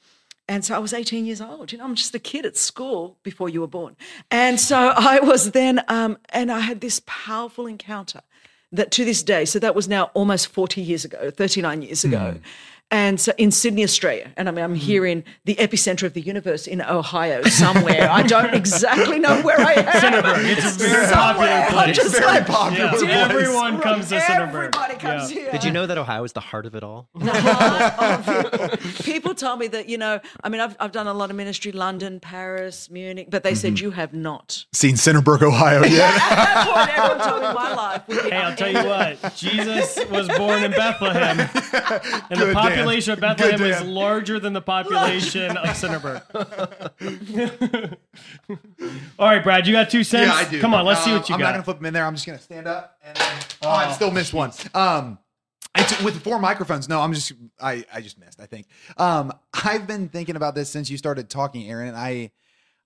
and 0.51 0.65
so 0.65 0.75
I 0.75 0.79
was 0.79 0.93
18 0.93 1.27
years 1.27 1.41
old. 1.41 1.71
You 1.71 1.79
know, 1.79 1.85
I'm 1.85 1.95
just 1.95 2.13
a 2.13 2.19
kid 2.19 2.45
at 2.45 2.57
school 2.57 3.17
before 3.23 3.49
you 3.49 3.61
were 3.61 3.69
born. 3.69 3.95
And 4.33 4.59
so 4.59 4.93
I 4.97 5.21
was 5.21 5.53
then, 5.53 5.81
um, 5.87 6.19
and 6.31 6.51
I 6.51 6.59
had 6.59 6.81
this 6.81 7.01
powerful 7.07 7.69
encounter 7.69 8.23
that 8.73 8.91
to 8.93 9.05
this 9.05 9.23
day, 9.23 9.45
so 9.45 9.61
that 9.61 9.77
was 9.77 9.87
now 9.87 10.11
almost 10.13 10.49
40 10.49 10.81
years 10.81 11.05
ago, 11.05 11.31
39 11.31 11.83
years 11.83 12.03
ago. 12.03 12.41
And 12.93 13.21
so 13.21 13.33
in 13.39 13.53
Sydney, 13.53 13.85
Australia, 13.85 14.33
and 14.37 14.49
I 14.49 14.53
mean, 14.53 14.65
I'm 14.65 14.75
here 14.75 15.07
in 15.07 15.23
the 15.45 15.55
epicenter 15.57 16.03
of 16.05 16.15
the 16.15 16.21
universe 16.21 16.67
in 16.67 16.83
Ohio 16.83 17.43
somewhere. 17.45 18.09
I 18.11 18.23
don't 18.23 18.53
exactly 18.53 19.21
know 19.21 19.41
where 19.43 19.61
I 19.61 19.75
am. 19.75 19.85
Centerburg. 19.87 20.45
It's 20.45 20.75
a 20.77 20.79
very 20.89 21.07
popular 21.07 21.31
Somewhere. 21.31 21.67
I'm 21.67 21.73
place. 21.73 21.99
It's 21.99 22.19
Very 22.19 22.27
like, 22.27 22.47
popular 22.47 22.85
Yeah. 22.87 22.99
dude, 22.99 23.11
Everyone 23.11 23.75
right, 23.75 23.83
comes 23.83 24.09
to 24.09 24.17
Centerburg. 24.19 24.75
Everybody 24.75 24.95
comes 24.97 25.33
Yeah. 25.33 25.41
here. 25.41 25.53
Did 25.53 25.65
you 25.65 25.71
know 25.71 25.87
that 25.87 25.99
Ohio 25.99 26.25
is 26.25 26.33
the 26.33 26.41
heart 26.41 26.67
of 26.67 26.75
it 26.75 26.83
all? 26.83 27.09
the 27.15 27.31
heart 27.31 28.59
of 28.59 28.81
people. 28.81 29.05
People 29.05 29.35
tell 29.35 29.57
me 29.57 29.69
that, 29.69 29.89
you 29.89 29.97
know, 29.99 30.19
I 30.43 30.49
mean, 30.49 30.61
I've, 30.61 30.77
I've 30.81 30.93
done 30.93 31.07
a 31.07 31.15
lot 31.15 31.31
of 31.31 31.37
ministry, 31.37 31.71
London, 31.71 32.19
Paris, 32.19 32.91
Munich, 32.91 33.29
but 33.31 33.45
they 33.45 33.55
said 33.55 33.75
mm-hmm. 33.75 33.85
you 33.85 33.91
have 33.93 34.13
not. 34.13 34.65
Seen 34.73 34.97
Centerburg, 34.97 35.43
Ohio 35.43 35.85
yet? 35.85 36.13
That's 36.17 36.69
what 36.69 36.89
everyone 36.89 37.29
told 37.29 37.43
me 37.43 37.55
my 37.55 37.75
life. 37.75 38.03
Hey, 38.09 38.37
I'll 38.37 38.57
tell 38.57 38.73
you 38.73 38.89
what. 38.89 39.37
Jesus 39.37 39.99
was 40.11 40.27
born 40.29 40.65
in 40.65 40.73
Bethlehem, 40.73 41.41
and 42.31 42.41
the 42.41 42.47
Good 42.47 42.55
population 42.55 42.80
population 42.81 43.13
of 43.13 43.21
Bethlehem 43.21 43.63
is 43.63 43.83
larger 43.83 44.41
than 44.41 44.53
the 44.53 44.61
population 44.61 45.57
of 45.57 45.69
Centerburg. 45.71 46.23
All 49.19 49.27
right, 49.29 49.43
Brad, 49.43 49.67
you 49.67 49.73
got 49.73 49.91
two 49.91 50.05
cents. 50.05 50.29
Yeah, 50.29 50.35
I 50.35 50.51
do. 50.51 50.61
Come 50.61 50.75
on, 50.75 50.85
let's 50.85 51.05
see 51.05 51.11
Um, 51.11 51.19
what 51.19 51.29
you 51.29 51.35
got. 51.35 51.41
I'm 51.41 51.41
not 51.43 51.53
gonna 51.53 51.63
flip 51.65 51.77
them 51.79 51.87
in 51.87 51.95
there. 51.95 52.05
I'm 52.05 52.15
just 52.15 52.27
gonna 52.27 52.39
stand 52.39 52.67
up. 52.67 52.97
And 53.03 53.17
then, 53.17 53.33
oh, 53.63 53.71
I 53.71 53.93
still 53.93 54.11
missed 54.11 54.33
one. 54.35 54.53
Um, 54.75 55.19
it's 55.77 56.03
with 56.03 56.23
four 56.23 56.39
microphones. 56.39 56.89
No, 56.89 57.01
I'm 57.01 57.13
just 57.13 57.33
I 57.61 57.85
I 57.93 58.01
just 58.01 58.19
missed. 58.19 58.41
I 58.41 58.47
think. 58.47 58.67
Um, 58.97 59.33
I've 59.65 59.87
been 59.87 60.09
thinking 60.09 60.37
about 60.37 60.55
this 60.55 60.69
since 60.71 60.91
you 60.91 60.97
started 60.99 61.29
talking, 61.31 61.71
Aaron. 61.71 61.89
And 61.89 61.97
I 61.97 62.31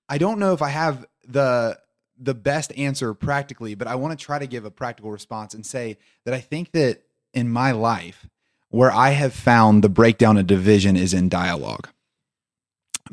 I 0.09 0.19
don't 0.19 0.39
know 0.39 0.53
if 0.53 0.63
I 0.63 0.69
have 0.69 1.07
the 1.27 1.79
the 2.19 2.35
best 2.35 2.73
answer 2.77 3.13
practically, 3.15 3.75
but 3.75 3.89
I 3.89 3.95
want 3.97 4.19
to 4.19 4.25
try 4.25 4.39
to 4.39 4.47
give 4.47 4.65
a 4.65 4.71
practical 4.71 5.11
response 5.11 5.55
and 5.55 5.65
say 5.65 5.97
that 6.25 6.35
I 6.35 6.41
think 6.41 6.73
that 6.73 7.03
in 7.33 7.49
my 7.49 7.73
life, 7.73 8.29
where 8.75 8.90
I 8.90 9.11
have 9.11 9.33
found 9.33 9.85
the 9.85 9.88
breakdown 9.88 10.37
of 10.37 10.49
division 10.49 10.97
is 10.97 11.14
in 11.14 11.28
dialogue 11.28 11.88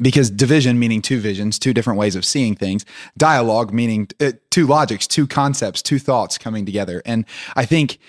because 0.02 0.32
division 0.32 0.80
meaning 0.80 1.02
two 1.02 1.20
visions, 1.20 1.60
two 1.60 1.72
different 1.74 2.00
ways 2.00 2.16
of 2.16 2.26
seeing 2.26 2.56
things, 2.56 2.84
dialogue 3.16 3.72
meaning 3.72 4.08
uh, 4.20 4.32
two 4.50 4.66
logics, 4.66 5.06
two 5.06 5.28
concepts, 5.28 5.84
two 5.84 6.00
thoughts 6.00 6.40
coming 6.40 6.66
together. 6.66 7.04
And 7.06 7.26
I 7.56 7.66
think 7.66 8.00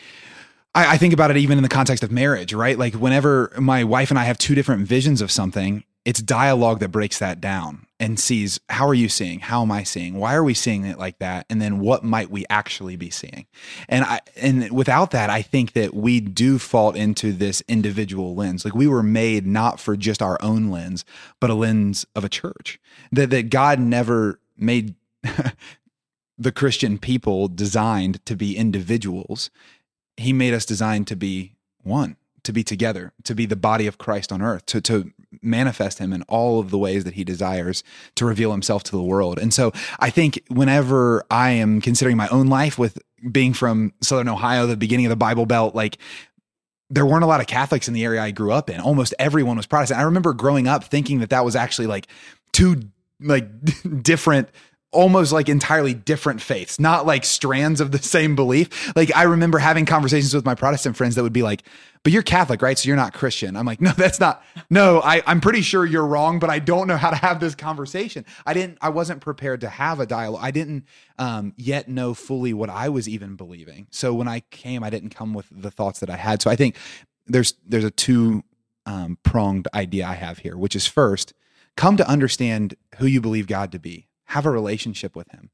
I, 0.74 0.94
I 0.94 0.96
think 0.96 1.12
about 1.12 1.30
it 1.30 1.36
even 1.36 1.58
in 1.58 1.62
the 1.62 1.68
context 1.68 2.02
of 2.02 2.10
marriage, 2.10 2.54
right? 2.54 2.78
Like 2.78 2.94
whenever 2.94 3.52
my 3.58 3.84
wife 3.84 4.10
and 4.10 4.18
I 4.18 4.24
have 4.24 4.38
two 4.38 4.54
different 4.54 4.86
visions 4.86 5.20
of 5.20 5.30
something, 5.30 5.84
it's 6.04 6.20
dialogue 6.20 6.80
that 6.80 6.88
breaks 6.88 7.18
that 7.20 7.40
down 7.40 7.86
and 8.00 8.18
sees 8.18 8.58
how 8.68 8.88
are 8.88 8.94
you 8.94 9.08
seeing? 9.08 9.38
How 9.38 9.62
am 9.62 9.70
I 9.70 9.84
seeing? 9.84 10.14
Why 10.14 10.34
are 10.34 10.42
we 10.42 10.54
seeing 10.54 10.84
it 10.84 10.98
like 10.98 11.18
that? 11.20 11.46
And 11.48 11.62
then 11.62 11.78
what 11.78 12.02
might 12.02 12.30
we 12.30 12.44
actually 12.50 12.96
be 12.96 13.10
seeing? 13.10 13.46
And 13.88 14.04
I 14.04 14.20
and 14.36 14.72
without 14.72 15.12
that, 15.12 15.30
I 15.30 15.42
think 15.42 15.72
that 15.74 15.94
we 15.94 16.18
do 16.18 16.58
fall 16.58 16.90
into 16.92 17.32
this 17.32 17.62
individual 17.68 18.34
lens. 18.34 18.64
Like 18.64 18.74
we 18.74 18.88
were 18.88 19.04
made 19.04 19.46
not 19.46 19.78
for 19.78 19.96
just 19.96 20.20
our 20.20 20.36
own 20.42 20.70
lens, 20.70 21.04
but 21.38 21.50
a 21.50 21.54
lens 21.54 22.04
of 22.16 22.24
a 22.24 22.28
church. 22.28 22.80
That 23.12 23.30
that 23.30 23.50
God 23.50 23.78
never 23.78 24.40
made 24.56 24.96
the 26.38 26.52
Christian 26.52 26.98
people 26.98 27.46
designed 27.46 28.24
to 28.26 28.34
be 28.34 28.56
individuals. 28.56 29.50
He 30.16 30.32
made 30.32 30.54
us 30.54 30.66
designed 30.66 31.06
to 31.06 31.16
be 31.16 31.54
one, 31.82 32.16
to 32.42 32.52
be 32.52 32.64
together, 32.64 33.12
to 33.22 33.34
be 33.34 33.46
the 33.46 33.56
body 33.56 33.86
of 33.86 33.98
Christ 33.98 34.32
on 34.32 34.42
earth, 34.42 34.66
to, 34.66 34.80
to 34.82 35.12
manifest 35.40 35.98
him 35.98 36.12
in 36.12 36.22
all 36.22 36.60
of 36.60 36.70
the 36.70 36.78
ways 36.78 37.04
that 37.04 37.14
he 37.14 37.24
desires 37.24 37.82
to 38.16 38.26
reveal 38.26 38.52
himself 38.52 38.82
to 38.84 38.92
the 38.92 39.02
world. 39.02 39.38
And 39.38 39.52
so 39.52 39.72
I 39.98 40.10
think 40.10 40.42
whenever 40.48 41.24
I 41.30 41.50
am 41.50 41.80
considering 41.80 42.16
my 42.16 42.28
own 42.28 42.48
life 42.48 42.78
with 42.78 42.98
being 43.30 43.54
from 43.54 43.92
Southern 44.00 44.28
Ohio, 44.28 44.66
the 44.66 44.76
beginning 44.76 45.06
of 45.06 45.10
the 45.10 45.16
Bible 45.16 45.46
Belt, 45.46 45.74
like 45.74 45.98
there 46.90 47.06
weren't 47.06 47.24
a 47.24 47.26
lot 47.26 47.40
of 47.40 47.46
Catholics 47.46 47.88
in 47.88 47.94
the 47.94 48.04
area 48.04 48.20
I 48.20 48.32
grew 48.32 48.52
up 48.52 48.68
in. 48.68 48.80
Almost 48.80 49.14
everyone 49.18 49.56
was 49.56 49.66
Protestant. 49.66 50.00
I 50.00 50.02
remember 50.04 50.34
growing 50.34 50.68
up 50.68 50.84
thinking 50.84 51.20
that 51.20 51.30
that 51.30 51.44
was 51.44 51.56
actually 51.56 51.86
like 51.86 52.06
two 52.52 52.82
like 53.20 53.48
different 54.02 54.48
almost 54.92 55.32
like 55.32 55.48
entirely 55.48 55.94
different 55.94 56.40
faiths, 56.40 56.78
not 56.78 57.06
like 57.06 57.24
strands 57.24 57.80
of 57.80 57.90
the 57.90 57.98
same 58.02 58.36
belief. 58.36 58.94
Like 58.94 59.14
I 59.16 59.24
remember 59.24 59.58
having 59.58 59.86
conversations 59.86 60.34
with 60.34 60.44
my 60.44 60.54
Protestant 60.54 60.96
friends 60.96 61.14
that 61.16 61.22
would 61.22 61.32
be 61.32 61.42
like, 61.42 61.64
but 62.04 62.12
you're 62.12 62.22
Catholic, 62.22 62.62
right? 62.62 62.76
So 62.78 62.88
you're 62.88 62.96
not 62.96 63.14
Christian. 63.14 63.56
I'm 63.56 63.64
like, 63.64 63.80
no, 63.80 63.92
that's 63.92 64.20
not. 64.20 64.44
No, 64.70 65.00
I, 65.00 65.22
I'm 65.26 65.40
pretty 65.40 65.62
sure 65.62 65.86
you're 65.86 66.06
wrong, 66.06 66.38
but 66.38 66.50
I 66.50 66.58
don't 66.58 66.88
know 66.88 66.96
how 66.96 67.10
to 67.10 67.16
have 67.16 67.40
this 67.40 67.54
conversation. 67.54 68.24
I 68.44 68.54
didn't, 68.54 68.78
I 68.80 68.90
wasn't 68.90 69.20
prepared 69.20 69.60
to 69.62 69.68
have 69.68 70.00
a 70.00 70.06
dialogue. 70.06 70.42
I 70.42 70.50
didn't 70.50 70.84
um, 71.18 71.54
yet 71.56 71.88
know 71.88 72.12
fully 72.12 72.52
what 72.52 72.70
I 72.70 72.88
was 72.88 73.08
even 73.08 73.36
believing. 73.36 73.86
So 73.90 74.14
when 74.14 74.28
I 74.28 74.40
came, 74.50 74.82
I 74.82 74.90
didn't 74.90 75.10
come 75.10 75.32
with 75.32 75.46
the 75.50 75.70
thoughts 75.70 76.00
that 76.00 76.10
I 76.10 76.16
had. 76.16 76.42
So 76.42 76.50
I 76.50 76.56
think 76.56 76.76
there's, 77.26 77.54
there's 77.66 77.84
a 77.84 77.90
two 77.90 78.42
um, 78.84 79.16
pronged 79.22 79.68
idea 79.72 80.06
I 80.06 80.14
have 80.14 80.38
here, 80.38 80.56
which 80.56 80.74
is 80.74 80.86
first, 80.86 81.34
come 81.76 81.96
to 81.96 82.08
understand 82.08 82.74
who 82.98 83.06
you 83.06 83.20
believe 83.20 83.46
God 83.46 83.72
to 83.72 83.78
be, 83.78 84.08
have 84.32 84.46
a 84.46 84.50
relationship 84.50 85.14
with 85.14 85.30
Him, 85.30 85.50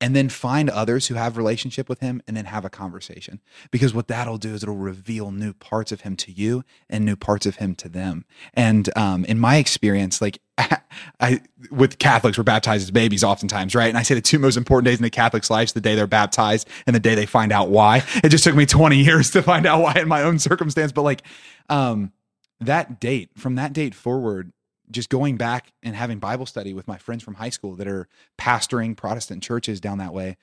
and 0.00 0.16
then 0.16 0.28
find 0.28 0.70
others 0.70 1.08
who 1.08 1.14
have 1.14 1.36
relationship 1.36 1.88
with 1.88 2.00
Him, 2.00 2.22
and 2.26 2.36
then 2.36 2.46
have 2.46 2.64
a 2.64 2.70
conversation. 2.70 3.40
Because 3.70 3.92
what 3.92 4.08
that'll 4.08 4.38
do 4.38 4.54
is 4.54 4.62
it'll 4.62 4.76
reveal 4.76 5.30
new 5.30 5.52
parts 5.52 5.92
of 5.92 6.02
Him 6.02 6.16
to 6.16 6.32
you 6.32 6.64
and 6.88 7.04
new 7.04 7.16
parts 7.16 7.44
of 7.44 7.56
Him 7.56 7.74
to 7.76 7.88
them. 7.88 8.24
And 8.54 8.88
um, 8.96 9.24
in 9.24 9.38
my 9.38 9.56
experience, 9.56 10.20
like 10.20 10.40
I 11.20 11.40
with 11.70 11.98
Catholics, 11.98 12.38
we're 12.38 12.44
baptized 12.44 12.84
as 12.84 12.90
babies 12.90 13.24
oftentimes, 13.24 13.74
right? 13.74 13.88
And 13.88 13.98
I 13.98 14.02
say 14.02 14.14
the 14.14 14.20
two 14.20 14.38
most 14.38 14.56
important 14.56 14.86
days 14.86 14.98
in 14.98 15.02
the 15.02 15.10
Catholic's 15.10 15.50
lives: 15.50 15.72
the 15.72 15.80
day 15.80 15.94
they're 15.94 16.06
baptized 16.06 16.68
and 16.86 16.94
the 16.94 17.00
day 17.00 17.14
they 17.14 17.26
find 17.26 17.52
out 17.52 17.68
why. 17.68 18.04
It 18.22 18.28
just 18.28 18.44
took 18.44 18.54
me 18.54 18.66
20 18.66 18.96
years 18.96 19.30
to 19.32 19.42
find 19.42 19.66
out 19.66 19.82
why 19.82 19.94
in 19.96 20.08
my 20.08 20.22
own 20.22 20.38
circumstance, 20.38 20.92
but 20.92 21.02
like 21.02 21.22
um, 21.68 22.12
that 22.60 23.00
date, 23.00 23.30
from 23.36 23.56
that 23.56 23.72
date 23.72 23.94
forward, 23.94 24.52
just 24.90 25.08
going 25.08 25.36
back 25.36 25.72
and 25.82 25.94
having 25.94 26.18
Bible 26.18 26.46
study 26.46 26.74
with 26.74 26.88
my 26.88 26.98
friends 26.98 27.22
from 27.22 27.34
high 27.34 27.50
school 27.50 27.74
that 27.76 27.88
are 27.88 28.08
pastoring 28.38 28.96
Protestant 28.96 29.42
churches 29.42 29.80
down 29.80 29.98
that 29.98 30.12
way, 30.12 30.36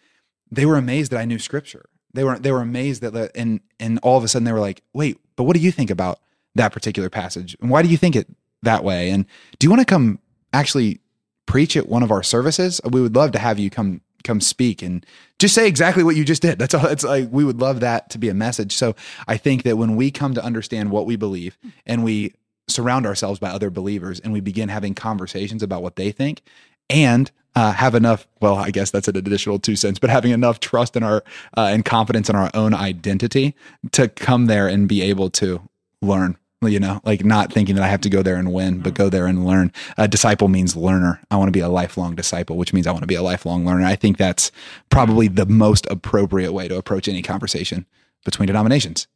they 0.49 0.65
were 0.65 0.77
amazed 0.77 1.11
that 1.11 1.19
I 1.19 1.25
knew 1.25 1.39
Scripture. 1.39 1.89
They 2.13 2.23
were 2.23 2.39
they 2.39 2.51
were 2.51 2.61
amazed 2.61 3.01
that 3.01 3.13
the, 3.13 3.31
and 3.35 3.59
and 3.79 3.99
all 4.01 4.17
of 4.17 4.23
a 4.23 4.27
sudden 4.27 4.45
they 4.45 4.53
were 4.53 4.59
like, 4.59 4.81
wait, 4.93 5.19
but 5.35 5.43
what 5.43 5.55
do 5.55 5.61
you 5.61 5.71
think 5.71 5.89
about 5.89 6.19
that 6.55 6.71
particular 6.71 7.09
passage? 7.09 7.55
And 7.61 7.69
why 7.69 7.81
do 7.81 7.89
you 7.89 7.97
think 7.97 8.15
it 8.15 8.27
that 8.63 8.83
way? 8.83 9.09
And 9.09 9.25
do 9.59 9.65
you 9.65 9.69
want 9.69 9.81
to 9.81 9.85
come 9.85 10.19
actually 10.53 10.99
preach 11.45 11.77
at 11.77 11.87
one 11.87 12.03
of 12.03 12.11
our 12.11 12.23
services? 12.23 12.81
We 12.89 13.01
would 13.01 13.15
love 13.15 13.31
to 13.33 13.39
have 13.39 13.59
you 13.59 13.69
come 13.69 14.01
come 14.23 14.41
speak 14.41 14.81
and 14.81 15.05
just 15.39 15.55
say 15.55 15.67
exactly 15.67 16.03
what 16.03 16.15
you 16.15 16.25
just 16.25 16.41
did. 16.41 16.59
That's 16.59 16.73
all. 16.73 16.85
It's 16.87 17.03
like 17.03 17.29
we 17.31 17.43
would 17.43 17.59
love 17.59 17.79
that 17.81 18.09
to 18.11 18.17
be 18.17 18.29
a 18.29 18.33
message. 18.33 18.75
So 18.75 18.95
I 19.27 19.37
think 19.37 19.63
that 19.63 19.77
when 19.77 19.95
we 19.95 20.11
come 20.11 20.33
to 20.33 20.43
understand 20.43 20.91
what 20.91 21.05
we 21.05 21.15
believe 21.15 21.57
and 21.85 22.03
we 22.03 22.33
surround 22.67 23.05
ourselves 23.05 23.39
by 23.39 23.50
other 23.50 23.69
believers 23.69 24.19
and 24.19 24.33
we 24.33 24.39
begin 24.39 24.69
having 24.69 24.93
conversations 24.93 25.63
about 25.63 25.81
what 25.81 25.95
they 25.95 26.12
think 26.12 26.41
and 26.89 27.31
uh, 27.55 27.71
have 27.71 27.95
enough 27.95 28.27
well 28.41 28.55
i 28.55 28.69
guess 28.69 28.91
that's 28.91 29.07
an 29.07 29.17
additional 29.17 29.57
two 29.57 29.75
cents 29.75 30.00
but 30.00 30.09
having 30.09 30.31
enough 30.31 30.59
trust 30.59 30.95
in 30.95 31.03
our 31.03 31.24
uh, 31.57 31.69
and 31.71 31.86
confidence 31.86 32.29
in 32.29 32.36
our 32.36 32.51
own 32.53 32.74
identity 32.74 33.55
to 33.91 34.07
come 34.07 34.45
there 34.45 34.67
and 34.67 34.88
be 34.88 35.01
able 35.01 35.29
to 35.29 35.62
learn 36.01 36.38
you 36.62 36.79
know 36.79 37.00
like 37.03 37.24
not 37.24 37.53
thinking 37.53 37.75
that 37.75 37.83
i 37.83 37.88
have 37.88 38.01
to 38.01 38.09
go 38.09 38.21
there 38.21 38.36
and 38.36 38.51
win 38.51 38.79
but 38.79 38.93
go 38.93 39.09
there 39.09 39.27
and 39.27 39.45
learn. 39.45 39.71
A 39.97 40.07
disciple 40.07 40.47
means 40.47 40.75
learner. 40.75 41.19
I 41.29 41.36
want 41.36 41.50
to 41.50 41.51
be 41.51 41.59
a 41.59 41.69
lifelong 41.69 42.15
disciple 42.15 42.57
which 42.57 42.74
means 42.74 42.88
i 42.88 42.91
want 42.91 43.03
to 43.03 43.07
be 43.07 43.15
a 43.15 43.21
lifelong 43.21 43.65
learner. 43.65 43.86
I 43.86 43.95
think 43.95 44.17
that's 44.17 44.51
probably 44.89 45.27
the 45.27 45.45
most 45.45 45.86
appropriate 45.89 46.53
way 46.53 46.67
to 46.67 46.77
approach 46.77 47.07
any 47.07 47.21
conversation 47.21 47.86
between 48.25 48.47
denominations 48.47 49.07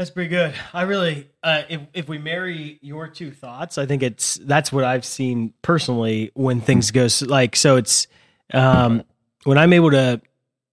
That's 0.00 0.08
pretty 0.08 0.30
good. 0.30 0.54
I 0.72 0.84
really, 0.84 1.28
uh, 1.42 1.64
if 1.68 1.82
if 1.92 2.08
we 2.08 2.16
marry 2.16 2.78
your 2.80 3.06
two 3.06 3.30
thoughts, 3.30 3.76
I 3.76 3.84
think 3.84 4.02
it's 4.02 4.36
that's 4.36 4.72
what 4.72 4.82
I've 4.82 5.04
seen 5.04 5.52
personally 5.60 6.30
when 6.32 6.62
things 6.62 6.90
go 6.90 7.06
like 7.26 7.54
so. 7.54 7.76
It's 7.76 8.06
um, 8.54 9.04
when 9.44 9.58
I'm 9.58 9.74
able 9.74 9.90
to 9.90 10.22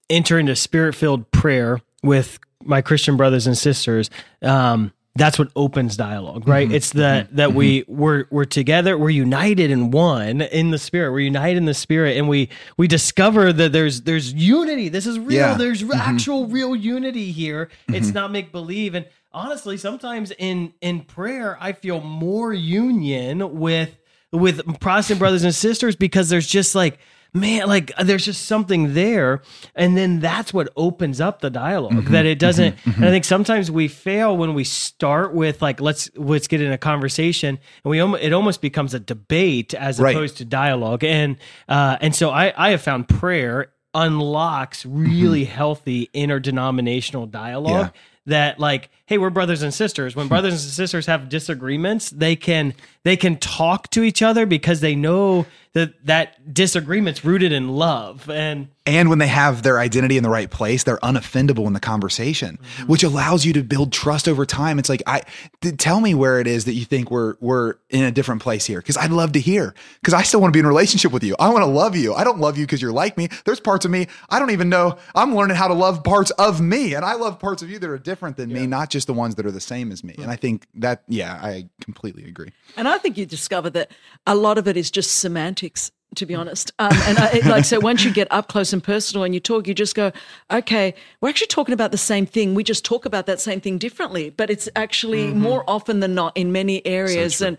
enter 0.10 0.39
into 0.39 0.55
spirit 0.55 0.96
filled 0.96 1.29
prayer 1.31 1.81
with 2.01 2.39
my 2.63 2.81
Christian 2.81 3.17
brothers 3.17 3.48
and 3.48 3.57
sisters. 3.57 4.10
Um, 4.41 4.93
that's 5.17 5.39
what 5.39 5.50
opens 5.55 5.97
dialogue, 5.97 6.47
right? 6.47 6.67
Mm-hmm. 6.67 6.75
It's 6.75 6.91
that 6.91 7.27
mm-hmm. 7.27 7.36
that 7.38 7.53
we 7.53 7.81
mm-hmm. 7.81 7.97
we're 7.97 8.25
we're 8.29 8.45
together, 8.45 8.97
we're 8.97 9.09
united 9.09 9.71
in 9.71 9.91
one 9.91 10.41
in 10.41 10.71
the 10.71 10.77
spirit. 10.77 11.12
We're 11.12 11.19
united 11.19 11.57
in 11.57 11.65
the 11.65 11.74
spirit, 11.74 12.17
and 12.17 12.29
we 12.29 12.50
we 12.77 12.88
discover 12.88 13.51
that 13.53 13.71
there's 13.71 14.01
there's 14.01 14.33
unity. 14.33 14.89
This 14.89 15.07
is 15.07 15.19
real. 15.19 15.38
Yeah. 15.38 15.53
There's 15.55 15.83
actual 15.91 16.47
real 16.47 16.75
unity 16.75 17.31
here. 17.31 17.69
It's 17.88 18.13
not 18.13 18.31
make 18.31 18.51
believe. 18.51 18.95
And 18.95 19.05
honestly, 19.33 19.77
sometimes 19.77 20.31
in 20.31 20.74
in 20.81 21.01
prayer, 21.01 21.57
I 21.59 21.74
feel 21.74 22.01
more 22.01 22.53
union 22.53 23.59
with 23.59 23.97
with 24.31 24.79
Protestant 24.79 25.19
brothers 25.19 25.43
and 25.43 25.55
sisters 25.55 25.95
because 25.95 26.29
there's 26.29 26.47
just 26.47 26.75
like 26.75 27.00
man 27.39 27.67
like 27.67 27.91
uh, 27.98 28.03
there's 28.03 28.25
just 28.25 28.46
something 28.46 28.94
there. 28.94 29.41
And 29.75 29.96
then 29.98 30.20
that's 30.20 30.53
what 30.53 30.70
opens 30.75 31.22
up 31.22 31.41
the 31.41 31.50
dialog 31.50 31.94
mm-hmm. 31.94 32.12
that 32.12 32.25
it 32.25 32.39
doesn't 32.39 32.75
mm-hmm. 32.75 32.89
Mm-hmm. 32.89 33.03
and 33.03 33.10
i 33.10 33.12
think 33.12 33.25
sometimes 33.25 33.70
we 33.70 33.88
fail 33.88 34.36
when 34.36 34.53
we 34.53 34.63
start 34.63 35.34
with 35.34 35.62
like 35.62 35.79
let's 35.82 36.10
let's 36.15 36.48
get 36.48 36.62
in 36.62 36.72
a 36.72 36.77
conversation 36.77 37.60
and 37.84 37.89
we 37.89 38.01
it 38.20 38.34
almost 38.34 38.62
becomes 38.62 38.94
a 38.94 39.00
debate 39.00 39.74
as 39.74 40.00
Right. 40.00 40.15
opposed 40.15 40.38
to 40.38 40.46
dialogue. 40.46 41.03
And 41.03 41.38
uh 41.67 41.98
and 42.01 42.15
so 42.15 42.29
i 42.29 42.53
i 42.58 42.72
have 42.72 42.82
found 42.82 43.08
prayer 43.08 43.72
unlocks 43.94 44.86
really 44.86 45.46
healthy 45.46 46.10
interdenominational 46.13 47.25
dialogue 47.25 47.91
Yeah. 47.94 48.01
that 48.27 48.60
like 48.60 48.89
hey 49.06 49.17
we're 49.17 49.29
brothers 49.29 49.62
and 49.63 49.74
sisters. 49.74 50.15
When 50.15 50.25
hmm. 50.25 50.29
brothers 50.29 50.53
and 50.53 50.74
sisters 50.74 51.06
have 51.08 51.29
disagreements 51.29 52.10
they 52.10 52.36
can 52.36 52.74
they 53.03 53.17
can 53.17 53.38
talk 53.38 53.89
to 53.91 54.03
each 54.03 54.22
other 54.22 54.46
because 54.46 54.82
they 54.82 54.96
know 54.96 55.46
that 55.77 56.05
that 56.05 56.53
disagreement's 56.53 57.24
rooted 57.24 57.51
in 57.51 57.69
love. 57.69 58.29
And 58.29 58.69
and 58.88 59.10
when 59.10 59.20
they 59.20 59.27
have 59.27 59.63
their 59.63 59.79
identity 59.79 60.17
in 60.17 60.24
the 60.24 60.29
right 60.29 60.50
place 60.50 60.84
they're 60.84 60.98
unoffendable 60.98 61.67
in 61.67 61.74
the 61.74 61.79
conversation 61.79 62.58
mm-hmm. 62.58 62.88
which 62.88 63.03
allows 63.03 63.46
you 63.46 63.53
to 63.53 63.63
build 63.63 63.91
trust 63.91 64.27
over 64.27 64.46
time. 64.46 64.79
It's 64.79 64.89
like 64.89 65.03
i 65.06 65.22
th- 65.62 65.77
tell 65.77 66.00
me 66.00 66.13
where 66.13 66.39
it 66.39 66.48
is 66.48 66.65
that 66.65 66.74
you 66.74 66.86
think 66.86 67.12
we're 67.12 67.36
we're 67.39 67.75
in 67.89 68.03
a 68.03 68.12
different 68.12 68.41
place 68.41 68.65
here 68.65 68.79
because 68.79 68.98
i'd 68.98 69.12
love 69.12 69.34
to 69.34 69.39
hear 69.39 69.74
because 70.01 70.13
i 70.13 70.22
still 70.22 70.41
want 70.41 70.53
to 70.53 70.56
be 70.56 70.60
in 70.60 70.65
a 70.65 70.70
relationship 70.70 71.12
with 71.12 71.24
you. 71.24 71.36
I 71.39 71.50
want 71.50 71.63
to 71.63 71.67
love 71.67 71.96
you. 71.96 72.13
I 72.13 72.24
don't 72.24 72.39
love 72.39 72.58
you 72.58 72.65
because 72.65 72.82
you're 72.82 72.91
like 72.91 73.17
me. 73.17 73.29
There's 73.46 73.60
parts 73.60 73.86
of 73.86 73.91
me 73.91 74.08
i 74.29 74.39
don't 74.39 74.51
even 74.51 74.70
know 74.70 74.98
i'm 75.15 75.36
learning 75.36 75.58
how 75.58 75.67
to 75.67 75.74
love 75.74 76.03
parts 76.03 76.32
of 76.32 76.62
me 76.62 76.94
and 76.94 77.03
i 77.03 77.13
love 77.13 77.39
parts 77.39 77.62
of 77.62 77.70
you 77.70 77.79
that 77.79 77.89
are 77.89 77.98
different 77.98 78.38
than 78.38 78.51
me 78.51 78.67
not 78.67 78.89
just 78.89 79.08
the 79.08 79.13
ones 79.13 79.36
that 79.36 79.46
are 79.46 79.51
the 79.51 79.60
same 79.60 79.91
as 79.91 80.03
me. 80.03 80.13
And 80.17 80.27
mm. 80.27 80.29
I 80.29 80.36
think 80.36 80.67
that, 80.75 81.03
yeah, 81.08 81.39
I 81.41 81.70
completely 81.82 82.25
agree. 82.25 82.51
And 82.75 82.88
I 82.88 82.98
think 82.98 83.17
you 83.17 83.25
discover 83.25 83.70
that 83.72 83.91
a 84.25 84.36
lot 84.36 84.58
of 84.58 84.67
it 84.67 84.77
is 84.77 84.91
just 84.91 85.12
semantics, 85.12 85.91
to 86.16 86.26
be 86.26 86.34
honest. 86.34 86.72
Um, 86.80 86.94
and 87.04 87.18
I, 87.18 87.42
like, 87.46 87.66
so 87.66 87.80
once 87.80 88.04
you 88.04 88.12
get 88.12 88.28
up 88.32 88.48
close 88.48 88.74
and 88.74 88.84
personal 88.84 89.24
and 89.24 89.34
you 89.34 89.40
talk, 89.40 89.68
you 89.68 89.74
just 89.74 89.96
go, 89.96 90.12
okay, 90.50 90.94
we're 91.22 91.30
actually 91.30 91.48
talking 91.48 91.74
about 91.74 91.92
the 91.92 91.98
same 91.98 92.26
thing. 92.26 92.56
We 92.56 92.64
just 92.64 92.86
talk 92.86 93.06
about 93.06 93.26
that 93.26 93.40
same 93.40 93.62
thing 93.62 93.78
differently, 93.78 94.30
but 94.30 94.50
it's 94.50 94.70
actually 94.76 95.28
more 95.28 95.64
often 95.68 96.00
than 96.00 96.16
not 96.16 96.36
in 96.36 96.52
many 96.52 96.86
areas 96.86 97.42
and 97.42 97.58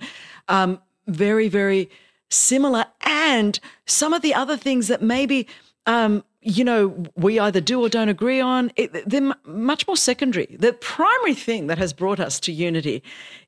um, 0.49 0.81
very, 1.07 1.49
very 1.49 1.89
similar. 2.31 2.87
And 3.03 3.61
some 3.87 4.13
of 4.13 4.23
the 4.23 4.35
other 4.35 4.57
things 4.57 4.89
that 4.89 5.03
maybe, 5.03 5.47
um, 5.87 6.25
you 6.41 6.65
know, 6.65 7.05
we 7.17 7.39
either 7.39 7.61
do 7.61 7.81
or 7.81 7.89
don't 7.89 8.09
agree 8.09 8.41
on, 8.41 8.73
it, 8.77 9.09
they're 9.09 9.21
mu- 9.21 9.35
much 9.45 9.87
more 9.87 9.97
secondary. 9.97 10.57
The 10.59 10.73
primary 10.73 11.35
thing 11.35 11.67
that 11.67 11.79
has 11.79 11.93
brought 11.93 12.21
us 12.21 12.41
to 12.41 12.53
unity 12.53 13.03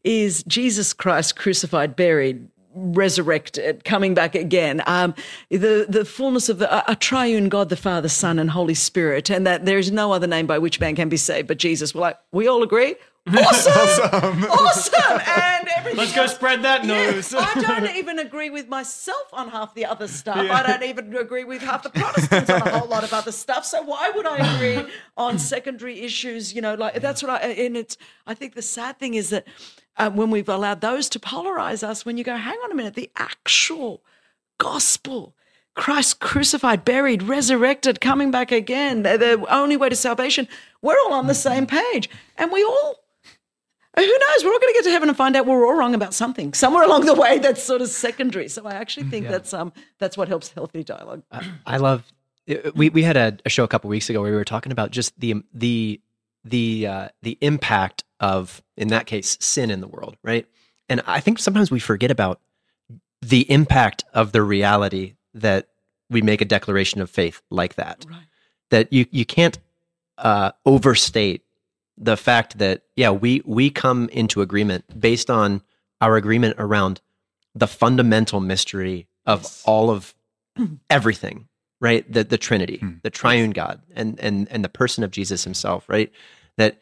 is 0.04 0.42
Jesus 0.44 0.92
Christ 0.92 1.36
crucified, 1.36 1.96
buried, 1.96 2.48
resurrected, 2.80 3.84
coming 3.84 4.14
back 4.14 4.34
again. 4.34 4.82
Um, 4.86 5.14
the 5.50 5.86
the 5.88 6.04
fullness 6.04 6.48
of 6.48 6.58
the, 6.58 6.72
a, 6.72 6.92
a 6.92 6.96
triune 6.96 7.48
God, 7.48 7.68
the 7.68 7.76
Father, 7.76 8.08
Son, 8.08 8.38
and 8.38 8.50
Holy 8.50 8.74
Spirit, 8.74 9.30
and 9.30 9.46
that 9.46 9.66
there 9.66 9.78
is 9.78 9.90
no 9.90 10.12
other 10.12 10.26
name 10.26 10.46
by 10.46 10.58
which 10.58 10.80
man 10.80 10.96
can 10.96 11.08
be 11.08 11.16
saved 11.16 11.48
but 11.48 11.58
Jesus. 11.58 11.94
We're 11.94 12.02
like, 12.02 12.18
we 12.32 12.48
all 12.48 12.62
agree. 12.62 12.96
Awesome, 13.28 14.44
awesome, 14.44 15.20
and 15.26 15.68
everything. 15.76 15.98
Let's 15.98 16.14
go 16.14 16.22
else- 16.22 16.34
spread 16.34 16.62
that 16.62 16.84
Yeah, 16.84 17.12
news. 17.12 17.34
I 17.34 17.54
don't 17.60 17.94
even 17.96 18.18
agree 18.18 18.50
with 18.50 18.68
myself 18.68 19.28
on 19.32 19.50
half 19.50 19.74
the 19.74 19.86
other 19.86 20.08
stuff. 20.08 20.36
I 20.38 20.62
don't 20.66 20.82
even 20.82 21.14
agree 21.14 21.44
with 21.44 21.62
half 21.62 21.82
the 21.82 21.90
Protestants 21.90 22.48
on 22.50 22.62
a 22.62 22.78
whole 22.78 22.88
lot 22.88 23.04
of 23.04 23.12
other 23.12 23.30
stuff. 23.32 23.64
So 23.66 23.82
why 23.82 24.10
would 24.10 24.26
I 24.26 24.54
agree 24.54 24.90
on 25.16 25.38
secondary 25.38 26.00
issues? 26.00 26.54
You 26.54 26.62
know, 26.62 26.74
like 26.74 27.00
that's 27.00 27.22
what 27.22 27.30
I. 27.30 27.48
And 27.50 27.76
it's. 27.76 27.96
I 28.26 28.34
think 28.34 28.54
the 28.54 28.62
sad 28.62 28.98
thing 28.98 29.14
is 29.14 29.30
that 29.30 29.46
uh, 29.96 30.10
when 30.10 30.30
we've 30.30 30.48
allowed 30.48 30.80
those 30.80 31.08
to 31.10 31.18
polarize 31.20 31.86
us, 31.86 32.04
when 32.06 32.16
you 32.16 32.24
go, 32.24 32.36
hang 32.36 32.58
on 32.64 32.72
a 32.72 32.74
minute, 32.74 32.94
the 32.94 33.10
actual 33.16 34.02
gospel. 34.58 35.34
Christ 35.76 36.18
crucified, 36.20 36.84
buried, 36.84 37.22
resurrected, 37.22 38.00
coming 38.00 38.30
back 38.32 38.50
again, 38.50 39.02
the, 39.04 39.16
the 39.16 39.54
only 39.54 39.76
way 39.76 39.88
to 39.88 39.94
salvation. 39.96 40.48
We're 40.82 40.98
all 41.06 41.12
on 41.14 41.26
the 41.28 41.34
same 41.34 41.64
page. 41.66 42.10
And 42.36 42.50
we 42.50 42.62
all 42.64 42.99
who 43.96 44.02
knows? 44.06 44.44
We're 44.44 44.52
all 44.52 44.58
going 44.58 44.72
to 44.72 44.78
get 44.78 44.84
to 44.84 44.90
heaven 44.90 45.08
and 45.08 45.16
find 45.18 45.36
out 45.36 45.46
we're 45.46 45.66
all 45.66 45.74
wrong 45.74 45.94
about 45.94 46.14
something 46.14 46.54
somewhere 46.54 46.84
along 46.84 47.06
the 47.06 47.14
way. 47.14 47.38
That's 47.38 47.62
sort 47.62 47.82
of 47.82 47.88
secondary. 47.88 48.48
So 48.48 48.66
I 48.66 48.72
actually 48.74 49.06
think 49.06 49.28
that's 49.28 49.52
um 49.52 49.72
that's 49.98 50.16
what 50.16 50.28
helps 50.28 50.50
healthy 50.50 50.84
dialogue. 50.84 51.22
I 51.66 51.76
love. 51.76 52.04
We 52.74 52.88
we 52.88 53.02
had 53.02 53.16
a, 53.16 53.36
a 53.44 53.48
show 53.48 53.64
a 53.64 53.68
couple 53.68 53.90
weeks 53.90 54.08
ago 54.10 54.22
where 54.22 54.30
we 54.30 54.36
were 54.36 54.44
talking 54.44 54.72
about 54.72 54.90
just 54.90 55.18
the 55.18 55.42
the 55.52 56.00
the 56.44 56.86
uh, 56.86 57.08
the 57.22 57.36
impact 57.40 58.04
of 58.18 58.62
in 58.76 58.88
that 58.88 59.06
case 59.06 59.36
sin 59.40 59.70
in 59.70 59.80
the 59.80 59.88
world, 59.88 60.16
right? 60.22 60.46
And 60.88 61.02
I 61.06 61.20
think 61.20 61.38
sometimes 61.38 61.70
we 61.70 61.80
forget 61.80 62.10
about 62.10 62.40
the 63.20 63.50
impact 63.50 64.04
of 64.14 64.32
the 64.32 64.42
reality 64.42 65.14
that 65.34 65.68
we 66.08 66.22
make 66.22 66.40
a 66.40 66.44
declaration 66.44 67.00
of 67.00 67.10
faith 67.10 67.42
like 67.50 67.74
that. 67.76 68.04
Right. 68.08 68.22
That 68.70 68.92
you 68.92 69.06
you 69.10 69.24
can't 69.24 69.58
uh, 70.18 70.52
overstate 70.64 71.42
the 72.02 72.16
fact 72.16 72.58
that 72.58 72.82
yeah 72.96 73.10
we 73.10 73.42
we 73.44 73.70
come 73.70 74.08
into 74.08 74.40
agreement 74.40 74.98
based 74.98 75.30
on 75.30 75.62
our 76.00 76.16
agreement 76.16 76.56
around 76.58 77.00
the 77.54 77.66
fundamental 77.68 78.40
mystery 78.40 79.06
of 79.26 79.60
all 79.66 79.90
of 79.90 80.14
everything 80.88 81.46
right? 81.80 82.10
The 82.12 82.24
the 82.24 82.38
trinity 82.38 82.82
the 83.02 83.10
triune 83.10 83.50
god 83.50 83.82
and 83.94 84.18
and 84.20 84.48
and 84.50 84.64
the 84.64 84.68
person 84.68 85.04
of 85.04 85.10
jesus 85.10 85.44
himself 85.44 85.88
right? 85.88 86.10
That 86.56 86.80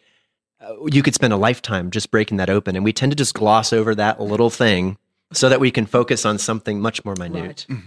uh, 0.61 0.74
you 0.87 1.02
could 1.02 1.14
spend 1.14 1.33
a 1.33 1.37
lifetime 1.37 1.90
just 1.90 2.11
breaking 2.11 2.37
that 2.38 2.50
open 2.50 2.74
and 2.76 2.85
we 2.85 2.92
tend 2.92 3.12
to 3.12 3.16
just 3.16 3.35
gloss 3.35 3.72
over 3.72 3.94
that 3.94 4.20
little 4.20 4.50
thing 4.50 4.96
so 5.33 5.48
that 5.48 5.61
we 5.61 5.70
can 5.70 5.87
focus 5.87 6.24
on 6.24 6.38
something 6.38 6.81
much 6.81 7.04
more 7.04 7.14
minute. 7.16 7.66
Right. 7.68 7.78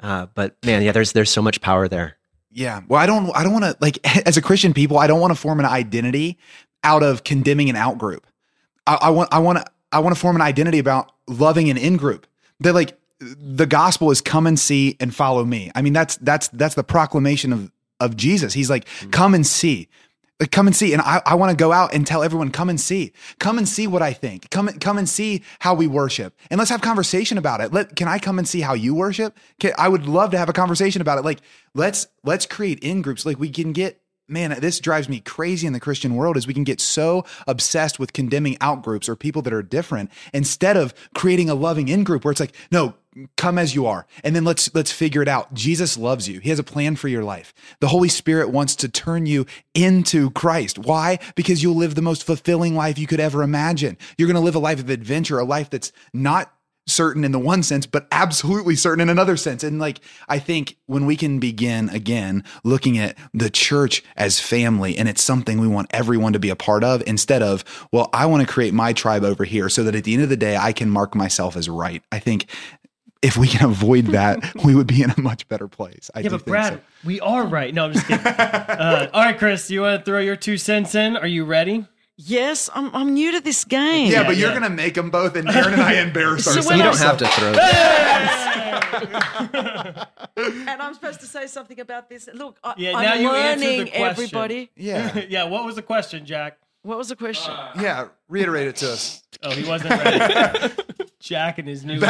uh, 0.00 0.26
but 0.34 0.56
man 0.64 0.82
yeah 0.82 0.92
there's 0.92 1.12
there's 1.12 1.30
so 1.30 1.42
much 1.42 1.60
power 1.60 1.88
there 1.88 2.16
Yeah. 2.50 2.80
Well, 2.88 3.00
I 3.00 3.06
don't, 3.06 3.34
I 3.36 3.42
don't 3.42 3.52
want 3.52 3.64
to, 3.64 3.76
like, 3.80 3.98
as 4.26 4.36
a 4.36 4.42
Christian 4.42 4.74
people, 4.74 4.98
I 4.98 5.06
don't 5.06 5.20
want 5.20 5.32
to 5.32 5.40
form 5.40 5.60
an 5.60 5.66
identity 5.66 6.38
out 6.82 7.02
of 7.02 7.24
condemning 7.24 7.70
an 7.70 7.76
out 7.76 7.98
group. 7.98 8.26
I, 8.86 8.98
I 9.02 9.10
want, 9.10 9.28
I 9.32 9.38
want 9.38 9.58
to, 9.58 9.64
I 9.92 9.98
want 9.98 10.14
to 10.14 10.20
form 10.20 10.36
an 10.36 10.42
identity 10.42 10.78
about 10.78 11.12
loving 11.26 11.68
an 11.68 11.76
in 11.76 11.96
group. 11.96 12.26
That 12.60 12.74
like 12.74 12.98
the 13.20 13.66
gospel 13.66 14.10
is 14.10 14.20
come 14.20 14.46
and 14.46 14.58
see 14.58 14.96
and 15.00 15.14
follow 15.14 15.44
me. 15.44 15.70
I 15.74 15.82
mean, 15.82 15.92
that's, 15.92 16.16
that's, 16.16 16.48
that's 16.48 16.74
the 16.74 16.84
proclamation 16.84 17.52
of, 17.52 17.70
of 17.98 18.16
Jesus. 18.16 18.52
He's 18.52 18.70
like, 18.70 18.88
hmm. 19.00 19.10
come 19.10 19.34
and 19.34 19.46
see. 19.46 19.88
Like, 20.40 20.50
come 20.50 20.66
and 20.66 20.74
see. 20.74 20.94
And 20.94 21.02
I, 21.02 21.20
I 21.26 21.34
want 21.34 21.50
to 21.50 21.56
go 21.56 21.70
out 21.70 21.92
and 21.92 22.06
tell 22.06 22.22
everyone, 22.22 22.50
come 22.50 22.70
and 22.70 22.80
see. 22.80 23.12
Come 23.38 23.58
and 23.58 23.68
see 23.68 23.86
what 23.86 24.00
I 24.00 24.14
think. 24.14 24.48
Come, 24.48 24.68
come 24.68 24.96
and 24.96 25.06
see 25.06 25.42
how 25.58 25.74
we 25.74 25.86
worship. 25.86 26.34
And 26.50 26.58
let's 26.58 26.70
have 26.70 26.80
conversation 26.80 27.36
about 27.36 27.60
it. 27.60 27.74
Let, 27.74 27.94
can 27.94 28.08
I 28.08 28.18
come 28.18 28.38
and 28.38 28.48
see 28.48 28.62
how 28.62 28.72
you 28.72 28.94
worship? 28.94 29.36
Can, 29.60 29.72
I 29.76 29.88
would 29.88 30.06
love 30.06 30.30
to 30.30 30.38
have 30.38 30.48
a 30.48 30.54
conversation 30.54 31.02
about 31.02 31.18
it. 31.18 31.24
Like, 31.26 31.40
let's, 31.74 32.06
let's 32.24 32.46
create 32.46 32.78
in 32.78 33.02
groups. 33.02 33.26
Like 33.26 33.38
we 33.38 33.50
can 33.50 33.72
get, 33.72 34.00
man, 34.28 34.58
this 34.60 34.80
drives 34.80 35.10
me 35.10 35.20
crazy 35.20 35.66
in 35.66 35.74
the 35.74 35.80
Christian 35.80 36.14
world 36.14 36.38
is 36.38 36.46
we 36.46 36.54
can 36.54 36.64
get 36.64 36.80
so 36.80 37.26
obsessed 37.46 37.98
with 37.98 38.14
condemning 38.14 38.56
out 38.62 38.82
groups 38.82 39.10
or 39.10 39.16
people 39.16 39.42
that 39.42 39.52
are 39.52 39.62
different 39.62 40.10
instead 40.32 40.76
of 40.76 40.94
creating 41.14 41.50
a 41.50 41.54
loving 41.54 41.88
in 41.88 42.02
group 42.02 42.24
where 42.24 42.32
it's 42.32 42.40
like, 42.40 42.54
no, 42.70 42.94
come 43.36 43.58
as 43.58 43.74
you 43.74 43.86
are. 43.86 44.06
And 44.22 44.34
then 44.36 44.44
let's 44.44 44.72
let's 44.74 44.92
figure 44.92 45.22
it 45.22 45.28
out. 45.28 45.52
Jesus 45.52 45.96
loves 45.96 46.28
you. 46.28 46.40
He 46.40 46.50
has 46.50 46.58
a 46.58 46.64
plan 46.64 46.96
for 46.96 47.08
your 47.08 47.24
life. 47.24 47.52
The 47.80 47.88
holy 47.88 48.08
spirit 48.08 48.50
wants 48.50 48.76
to 48.76 48.88
turn 48.88 49.26
you 49.26 49.46
into 49.74 50.30
christ. 50.30 50.78
Why? 50.78 51.18
Because 51.34 51.62
you'll 51.62 51.76
live 51.76 51.94
the 51.94 52.02
most 52.02 52.24
fulfilling 52.24 52.74
life 52.76 52.98
you 52.98 53.06
could 53.06 53.20
ever 53.20 53.42
imagine. 53.42 53.98
You're 54.16 54.28
going 54.28 54.34
to 54.34 54.40
live 54.40 54.54
a 54.54 54.60
life 54.60 54.80
of 54.80 54.90
adventure 54.90 55.38
a 55.38 55.44
life 55.44 55.70
that's 55.70 55.92
not 56.12 56.52
certain 56.86 57.24
in 57.24 57.30
the 57.30 57.38
one 57.38 57.62
sense 57.62 57.86
but 57.86 58.08
absolutely 58.10 58.74
certain 58.74 59.00
in 59.00 59.08
another 59.08 59.36
sense. 59.36 59.62
And 59.62 59.78
like 59.78 60.00
i 60.28 60.38
think 60.38 60.76
when 60.86 61.06
we 61.06 61.14
can 61.14 61.38
begin 61.38 61.88
again 61.90 62.42
looking 62.64 62.98
at 62.98 63.16
the 63.32 63.50
church 63.50 64.02
as 64.16 64.40
family 64.40 64.96
and 64.96 65.08
it's 65.08 65.22
something 65.22 65.60
we 65.60 65.68
want 65.68 65.88
everyone 65.90 66.32
to 66.32 66.38
be 66.38 66.50
a 66.50 66.56
part 66.56 66.82
of 66.82 67.02
instead 67.06 67.42
of 67.42 67.64
well 67.92 68.10
i 68.12 68.26
want 68.26 68.46
to 68.46 68.52
create 68.52 68.74
my 68.74 68.92
tribe 68.92 69.22
over 69.22 69.44
here 69.44 69.68
so 69.68 69.84
that 69.84 69.94
at 69.94 70.04
the 70.04 70.14
end 70.14 70.22
of 70.22 70.28
the 70.28 70.36
day 70.36 70.56
i 70.56 70.72
can 70.72 70.90
mark 70.90 71.14
myself 71.14 71.56
as 71.56 71.68
right. 71.68 72.02
I 72.10 72.18
think 72.18 72.46
if 73.22 73.36
we 73.36 73.46
can 73.48 73.68
avoid 73.68 74.06
that, 74.08 74.54
we 74.64 74.74
would 74.74 74.86
be 74.86 75.02
in 75.02 75.10
a 75.10 75.20
much 75.20 75.46
better 75.48 75.68
place. 75.68 76.10
I 76.14 76.20
Yeah, 76.20 76.24
do 76.24 76.30
but 76.30 76.38
think 76.42 76.46
Brad, 76.52 76.72
so. 76.74 76.80
we 77.04 77.20
are 77.20 77.44
right. 77.46 77.74
No, 77.74 77.84
I'm 77.86 77.92
just 77.92 78.06
kidding. 78.06 78.24
uh, 78.26 79.10
all 79.12 79.22
right, 79.24 79.38
Chris, 79.38 79.70
you 79.70 79.82
want 79.82 80.00
to 80.00 80.04
throw 80.04 80.20
your 80.20 80.36
two 80.36 80.56
cents 80.56 80.94
in? 80.94 81.16
Are 81.16 81.26
you 81.26 81.44
ready? 81.44 81.86
Yes, 82.22 82.68
I'm, 82.74 82.94
I'm 82.94 83.14
new 83.14 83.32
to 83.32 83.40
this 83.40 83.64
game. 83.64 84.10
Yeah, 84.12 84.24
but 84.24 84.36
you're 84.36 84.52
gonna 84.52 84.68
make 84.68 84.92
them 84.94 85.08
both, 85.08 85.36
and 85.36 85.48
Aaron 85.48 85.72
and 85.72 85.80
I 85.82 85.94
embarrass 86.02 86.44
So 86.44 86.50
ourselves. 86.50 86.68
when 86.68 86.76
you 86.78 86.84
don't 86.84 86.98
have 86.98 87.16
to 87.16 87.26
throw 87.28 87.52
that. 87.52 88.70
and 90.36 90.82
I'm 90.82 90.92
supposed 90.92 91.20
to 91.20 91.26
say 91.26 91.46
something 91.46 91.80
about 91.80 92.10
this. 92.10 92.28
Look, 92.34 92.58
I, 92.62 92.74
Yeah, 92.76 92.96
I'm 92.96 93.04
now 93.04 93.14
you 93.14 93.30
answered 93.30 93.60
the 93.64 93.76
learning 93.78 93.92
everybody. 93.94 94.70
yeah, 94.76 95.24
yeah, 95.30 95.44
what 95.44 95.64
was 95.64 95.76
the 95.76 95.82
question, 95.82 96.26
Jack? 96.26 96.58
What 96.82 96.98
was 96.98 97.08
the 97.08 97.16
question? 97.16 97.54
yeah. 97.80 98.08
Reiterate 98.28 98.68
it 98.68 98.76
to 98.76 98.92
us. 98.92 99.22
Oh, 99.42 99.50
he 99.52 99.66
wasn't 99.68 99.90
ready. 99.90 100.74
Jack 101.20 101.58
and 101.58 101.68
his 101.68 101.84
new. 101.84 102.00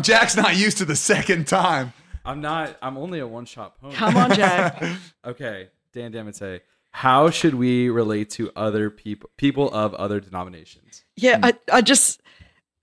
Jack's 0.00 0.36
not 0.36 0.56
used 0.56 0.78
to 0.78 0.84
the 0.84 0.96
second 0.96 1.46
time. 1.46 1.92
I'm 2.24 2.40
not. 2.40 2.76
I'm 2.80 2.96
only 2.96 3.18
a 3.18 3.26
one 3.26 3.44
shot 3.44 3.80
pony. 3.80 3.94
Come 3.94 4.16
on, 4.16 4.34
Jack. 4.34 4.82
Okay, 5.24 5.68
Dan 5.92 6.12
Damate. 6.12 6.60
How 6.90 7.30
should 7.30 7.54
we 7.54 7.88
relate 7.88 8.28
to 8.30 8.50
other 8.54 8.90
people, 8.90 9.30
people 9.36 9.72
of 9.72 9.94
other 9.94 10.20
denominations? 10.20 11.04
Yeah, 11.16 11.38
I, 11.42 11.54
I 11.72 11.80
just, 11.80 12.20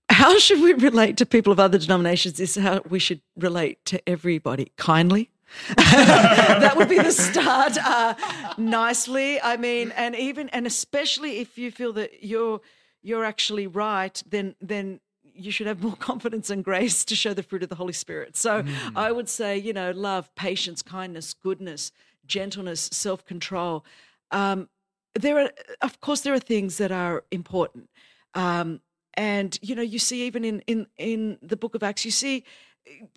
how 0.08 0.38
should 0.38 0.60
we 0.60 0.72
relate 0.72 1.16
to 1.18 1.26
people 1.26 1.52
of 1.52 1.60
other 1.60 1.78
denominations? 1.78 2.40
Is 2.40 2.56
how 2.56 2.80
we 2.88 2.98
should 2.98 3.20
relate 3.36 3.84
to 3.86 4.08
everybody 4.08 4.72
kindly. 4.76 5.30
that 5.76 6.74
would 6.76 6.88
be 6.88 6.98
the 6.98 7.12
start. 7.12 7.76
Uh, 7.76 8.14
nicely, 8.56 9.40
I 9.40 9.56
mean, 9.56 9.92
and 9.96 10.14
even 10.16 10.48
and 10.50 10.66
especially 10.66 11.38
if 11.38 11.58
you 11.58 11.70
feel 11.70 11.92
that 11.94 12.24
you're 12.24 12.60
you're 13.02 13.24
actually 13.24 13.66
right, 13.66 14.22
then 14.26 14.54
then 14.60 15.00
you 15.34 15.50
should 15.50 15.66
have 15.66 15.82
more 15.82 15.96
confidence 15.98 16.50
and 16.50 16.64
grace 16.64 17.04
to 17.06 17.16
show 17.16 17.34
the 17.34 17.42
fruit 17.42 17.62
of 17.62 17.68
the 17.68 17.74
Holy 17.74 17.92
Spirit. 17.92 18.36
So 18.36 18.64
I 18.94 19.12
would 19.12 19.28
say, 19.28 19.58
you 19.58 19.72
know, 19.72 19.90
love, 19.90 20.34
patience, 20.34 20.82
kindness, 20.82 21.34
goodness, 21.34 21.92
gentleness, 22.26 22.88
self 22.92 23.24
control. 23.24 23.84
Um, 24.30 24.68
there 25.14 25.38
are, 25.38 25.50
of 25.82 26.00
course, 26.00 26.20
there 26.20 26.34
are 26.34 26.38
things 26.38 26.78
that 26.78 26.92
are 26.92 27.24
important. 27.30 27.90
Um, 28.34 28.80
and 29.14 29.58
you 29.60 29.74
know, 29.74 29.82
you 29.82 29.98
see 29.98 30.22
even 30.22 30.44
in 30.44 30.60
in 30.66 30.86
in 30.96 31.38
the 31.42 31.56
book 31.56 31.74
of 31.74 31.82
Acts, 31.82 32.04
you 32.04 32.10
see 32.10 32.44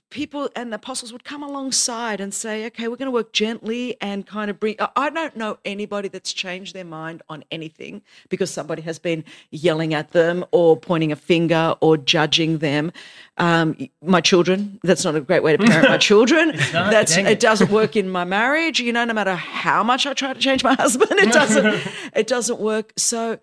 people 0.10 0.50
and 0.56 0.72
the 0.72 0.76
apostles 0.76 1.12
would 1.12 1.24
come 1.24 1.42
alongside 1.42 2.22
and 2.22 2.34
say, 2.34 2.66
"Okay, 2.68 2.88
we're 2.88 2.96
going 2.96 3.08
to 3.08 3.12
work 3.12 3.34
gently 3.34 3.98
and 4.00 4.26
kind 4.26 4.50
of 4.52 4.60
bring." 4.60 4.76
I- 4.96 5.10
don't 5.10 5.36
know 5.36 5.58
anybody 5.66 6.08
that's 6.10 6.34
changed 6.34 6.74
their 6.76 6.86
mind 6.86 7.22
on 7.30 7.44
anything 7.52 8.02
because 8.30 8.52
somebody 8.52 8.82
has 8.84 9.00
been 9.00 9.24
yelling 9.52 9.94
at 9.94 10.12
them 10.12 10.46
or 10.52 10.78
pointing 10.78 11.12
a 11.12 11.16
finger 11.16 11.76
or 11.82 11.98
judging 11.98 12.60
them. 12.60 12.92
Um, 13.38 13.76
my 14.02 14.22
children, 14.22 14.80
that's 14.84 15.04
not 15.06 15.16
a 15.16 15.22
great 15.22 15.44
way 15.44 15.56
to 15.58 15.64
parent 15.64 15.90
my 15.90 15.98
children. 16.10 16.50
not? 16.74 16.92
that's 16.92 17.18
it. 17.18 17.26
it. 17.26 17.40
doesn't 17.40 17.72
work 17.80 17.96
in 17.96 18.10
my 18.10 18.24
marriage. 18.26 18.80
You 18.80 18.94
know, 18.94 19.06
no 19.06 19.14
matter 19.14 19.36
how 19.36 19.84
much 19.84 20.06
I 20.06 20.14
try 20.14 20.34
to 20.34 20.40
change 20.40 20.64
my 20.64 20.74
husband, 20.80 21.12
it 21.20 21.32
doesn't. 21.32 21.88
it 22.16 22.28
doesn't 22.28 22.60
work. 22.60 22.94
So. 22.98 23.40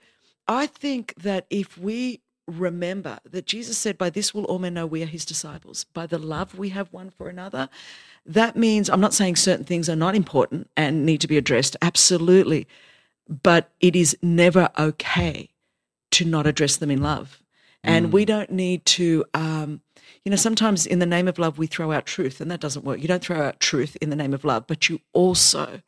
I 0.48 0.66
think 0.66 1.14
that 1.22 1.46
if 1.48 1.78
we 1.78 2.22
remember 2.50 3.18
that 3.24 3.46
Jesus 3.46 3.78
said, 3.78 3.96
By 3.96 4.10
this 4.10 4.34
will 4.34 4.44
all 4.44 4.58
men 4.58 4.74
know 4.74 4.86
we 4.86 5.02
are 5.02 5.06
his 5.06 5.24
disciples, 5.24 5.84
by 5.84 6.06
the 6.06 6.18
love 6.18 6.58
we 6.58 6.70
have 6.70 6.92
one 6.92 7.10
for 7.10 7.28
another, 7.28 7.68
that 8.26 8.56
means 8.56 8.90
I'm 8.90 9.00
not 9.00 9.14
saying 9.14 9.36
certain 9.36 9.64
things 9.64 9.88
are 9.88 9.96
not 9.96 10.14
important 10.14 10.70
and 10.76 11.06
need 11.06 11.20
to 11.22 11.28
be 11.28 11.36
addressed. 11.36 11.76
Absolutely. 11.80 12.66
But 13.28 13.70
it 13.80 13.96
is 13.96 14.16
never 14.22 14.68
okay 14.78 15.50
to 16.12 16.24
not 16.24 16.46
address 16.46 16.76
them 16.76 16.90
in 16.90 17.02
love. 17.02 17.42
And 17.82 18.12
we 18.12 18.26
don't 18.26 18.50
need 18.50 18.84
to, 18.86 19.24
um, 19.32 19.80
you 20.24 20.30
know, 20.30 20.36
sometimes 20.36 20.84
in 20.84 20.98
the 20.98 21.06
name 21.06 21.28
of 21.28 21.38
love, 21.38 21.56
we 21.56 21.66
throw 21.66 21.92
out 21.92 22.04
truth, 22.04 22.40
and 22.40 22.50
that 22.50 22.60
doesn't 22.60 22.84
work. 22.84 23.00
You 23.00 23.08
don't 23.08 23.22
throw 23.22 23.40
out 23.40 23.58
truth 23.58 23.96
in 24.02 24.10
the 24.10 24.16
name 24.16 24.34
of 24.34 24.44
love, 24.44 24.66
but 24.66 24.90
you 24.90 25.00
also 25.14 25.80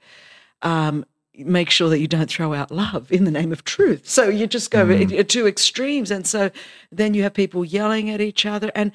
um, 0.62 1.04
make 1.38 1.70
sure 1.70 1.88
that 1.88 1.98
you 1.98 2.06
don't 2.06 2.30
throw 2.30 2.52
out 2.52 2.70
love 2.70 3.10
in 3.10 3.24
the 3.24 3.30
name 3.30 3.52
of 3.52 3.64
truth. 3.64 4.08
So 4.08 4.28
you 4.28 4.46
just 4.46 4.70
go 4.70 4.84
mm. 4.84 5.28
to 5.28 5.46
extremes. 5.46 6.10
And 6.10 6.26
so 6.26 6.50
then 6.90 7.14
you 7.14 7.22
have 7.22 7.34
people 7.34 7.64
yelling 7.64 8.10
at 8.10 8.20
each 8.20 8.44
other. 8.44 8.70
And 8.74 8.92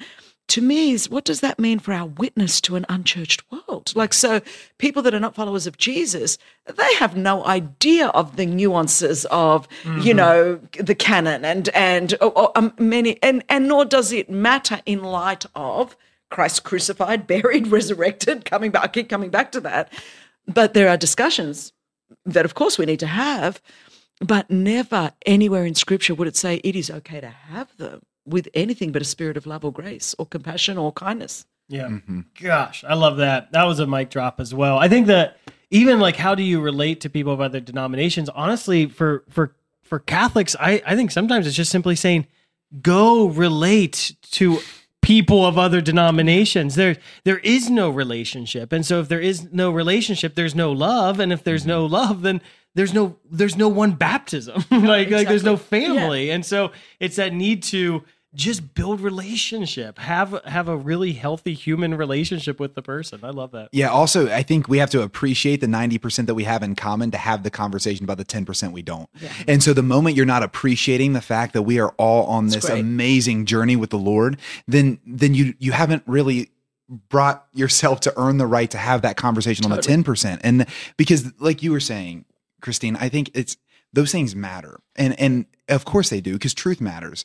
to 0.48 0.62
me, 0.62 0.92
is 0.92 1.10
what 1.10 1.24
does 1.24 1.40
that 1.40 1.58
mean 1.58 1.78
for 1.78 1.92
our 1.92 2.06
witness 2.06 2.60
to 2.62 2.76
an 2.76 2.86
unchurched 2.88 3.42
world? 3.50 3.92
Like, 3.94 4.14
so 4.14 4.40
people 4.78 5.02
that 5.02 5.12
are 5.12 5.20
not 5.20 5.34
followers 5.34 5.66
of 5.66 5.76
Jesus, 5.76 6.38
they 6.66 6.94
have 6.94 7.16
no 7.16 7.44
idea 7.44 8.08
of 8.08 8.36
the 8.36 8.46
nuances 8.46 9.26
of, 9.26 9.68
mm-hmm. 9.82 10.00
you 10.00 10.14
know, 10.14 10.60
the 10.78 10.94
canon 10.94 11.44
and, 11.44 11.68
and 11.70 12.14
or, 12.22 12.38
or, 12.38 12.52
um, 12.56 12.72
many, 12.78 13.22
and, 13.22 13.44
and 13.50 13.68
nor 13.68 13.84
does 13.84 14.10
it 14.10 14.30
matter 14.30 14.80
in 14.86 15.02
light 15.02 15.44
of 15.54 15.96
Christ 16.30 16.64
crucified, 16.64 17.26
buried, 17.26 17.66
resurrected, 17.66 18.46
coming 18.46 18.70
back, 18.70 18.84
I 18.84 18.88
keep 18.88 19.08
coming 19.10 19.30
back 19.30 19.52
to 19.52 19.60
that. 19.60 19.92
But 20.46 20.72
there 20.72 20.88
are 20.88 20.96
discussions 20.96 21.74
that, 22.24 22.44
of 22.44 22.54
course, 22.54 22.78
we 22.78 22.86
need 22.86 23.00
to 23.00 23.06
have, 23.06 23.60
but 24.20 24.50
never 24.50 25.12
anywhere 25.26 25.64
in 25.64 25.74
Scripture 25.74 26.14
would 26.14 26.28
it 26.28 26.36
say 26.36 26.56
it 26.56 26.76
is 26.76 26.90
okay 26.90 27.20
to 27.20 27.28
have 27.28 27.76
them 27.76 28.02
with 28.26 28.48
anything 28.54 28.92
but 28.92 29.02
a 29.02 29.04
spirit 29.04 29.36
of 29.36 29.46
love 29.46 29.64
or 29.64 29.72
grace 29.72 30.14
or 30.18 30.26
compassion 30.26 30.76
or 30.76 30.92
kindness. 30.92 31.46
Yeah. 31.68 31.88
Mm-hmm. 31.88 32.20
Gosh, 32.40 32.84
I 32.84 32.94
love 32.94 33.18
that. 33.18 33.52
That 33.52 33.64
was 33.64 33.78
a 33.78 33.86
mic 33.86 34.10
drop 34.10 34.40
as 34.40 34.54
well. 34.54 34.78
I 34.78 34.88
think 34.88 35.06
that 35.06 35.38
even 35.70 36.00
like 36.00 36.16
how 36.16 36.34
do 36.34 36.42
you 36.42 36.60
relate 36.60 37.00
to 37.02 37.10
people 37.10 37.32
of 37.32 37.40
other 37.40 37.60
denominations? 37.60 38.28
Honestly, 38.30 38.86
for 38.86 39.24
for 39.28 39.54
for 39.82 39.98
Catholics, 39.98 40.54
I, 40.60 40.82
I 40.84 40.96
think 40.96 41.10
sometimes 41.10 41.46
it's 41.46 41.56
just 41.56 41.70
simply 41.70 41.96
saying, 41.96 42.26
go 42.82 43.26
relate 43.28 44.14
to 44.32 44.60
people 45.02 45.46
of 45.46 45.56
other 45.58 45.80
denominations. 45.80 46.74
There 46.74 46.96
there 47.24 47.38
is 47.38 47.70
no 47.70 47.90
relationship. 47.90 48.72
And 48.72 48.84
so 48.84 49.00
if 49.00 49.08
there 49.08 49.20
is 49.20 49.52
no 49.52 49.70
relationship, 49.70 50.34
there's 50.34 50.54
no 50.54 50.72
love. 50.72 51.20
And 51.20 51.32
if 51.32 51.44
there's 51.44 51.66
no 51.66 51.84
mm-hmm. 51.84 51.94
love, 51.94 52.22
then 52.22 52.40
there's 52.74 52.92
no 52.92 53.16
there's 53.30 53.56
no 53.56 53.68
one 53.68 53.92
baptism. 53.92 54.56
like 54.70 55.08
exactly. 55.08 55.14
like 55.16 55.28
there's 55.28 55.44
no 55.44 55.56
family. 55.56 56.28
Yeah. 56.28 56.34
And 56.34 56.46
so 56.46 56.72
it's 57.00 57.16
that 57.16 57.32
need 57.32 57.62
to 57.64 58.04
just 58.34 58.74
build 58.74 59.00
relationship. 59.00 59.98
Have 59.98 60.40
have 60.44 60.68
a 60.68 60.76
really 60.76 61.12
healthy 61.12 61.54
human 61.54 61.94
relationship 61.94 62.60
with 62.60 62.74
the 62.74 62.82
person. 62.82 63.20
I 63.22 63.30
love 63.30 63.52
that. 63.52 63.70
Yeah 63.72 63.88
also 63.88 64.30
i 64.30 64.42
think 64.42 64.68
we 64.68 64.78
have 64.78 64.90
to 64.90 65.02
appreciate 65.02 65.60
the 65.60 65.66
90% 65.66 66.26
that 66.26 66.34
we 66.34 66.44
have 66.44 66.62
in 66.62 66.74
common 66.74 67.10
to 67.10 67.18
have 67.18 67.42
the 67.42 67.50
conversation 67.50 68.04
about 68.04 68.18
the 68.18 68.24
10% 68.24 68.72
we 68.72 68.82
don't. 68.82 69.08
Yeah. 69.20 69.32
and 69.46 69.62
so 69.62 69.72
the 69.72 69.82
moment 69.82 70.16
you're 70.16 70.26
not 70.26 70.42
appreciating 70.42 71.12
the 71.14 71.20
fact 71.20 71.52
that 71.54 71.62
we 71.62 71.78
are 71.78 71.90
all 71.96 72.26
on 72.26 72.48
this 72.48 72.68
amazing 72.68 73.46
journey 73.46 73.76
with 73.76 73.90
the 73.90 73.98
lord 73.98 74.38
then 74.66 74.98
then 75.06 75.34
you 75.34 75.54
you 75.58 75.72
haven't 75.72 76.02
really 76.06 76.50
brought 77.08 77.46
yourself 77.52 78.00
to 78.00 78.12
earn 78.16 78.38
the 78.38 78.46
right 78.46 78.70
to 78.70 78.78
have 78.78 79.02
that 79.02 79.16
conversation 79.16 79.64
totally. 79.64 79.94
on 79.94 80.02
the 80.02 80.10
10% 80.10 80.40
and 80.42 80.66
because 80.96 81.32
like 81.40 81.62
you 81.62 81.72
were 81.72 81.80
saying 81.80 82.24
christine 82.60 82.96
i 82.96 83.08
think 83.08 83.30
it's 83.34 83.56
those 83.92 84.12
things 84.12 84.34
matter. 84.34 84.80
And 84.96 85.18
and 85.18 85.46
of 85.68 85.84
course 85.84 86.10
they 86.10 86.20
do 86.20 86.34
because 86.34 86.54
truth 86.54 86.80
matters 86.80 87.24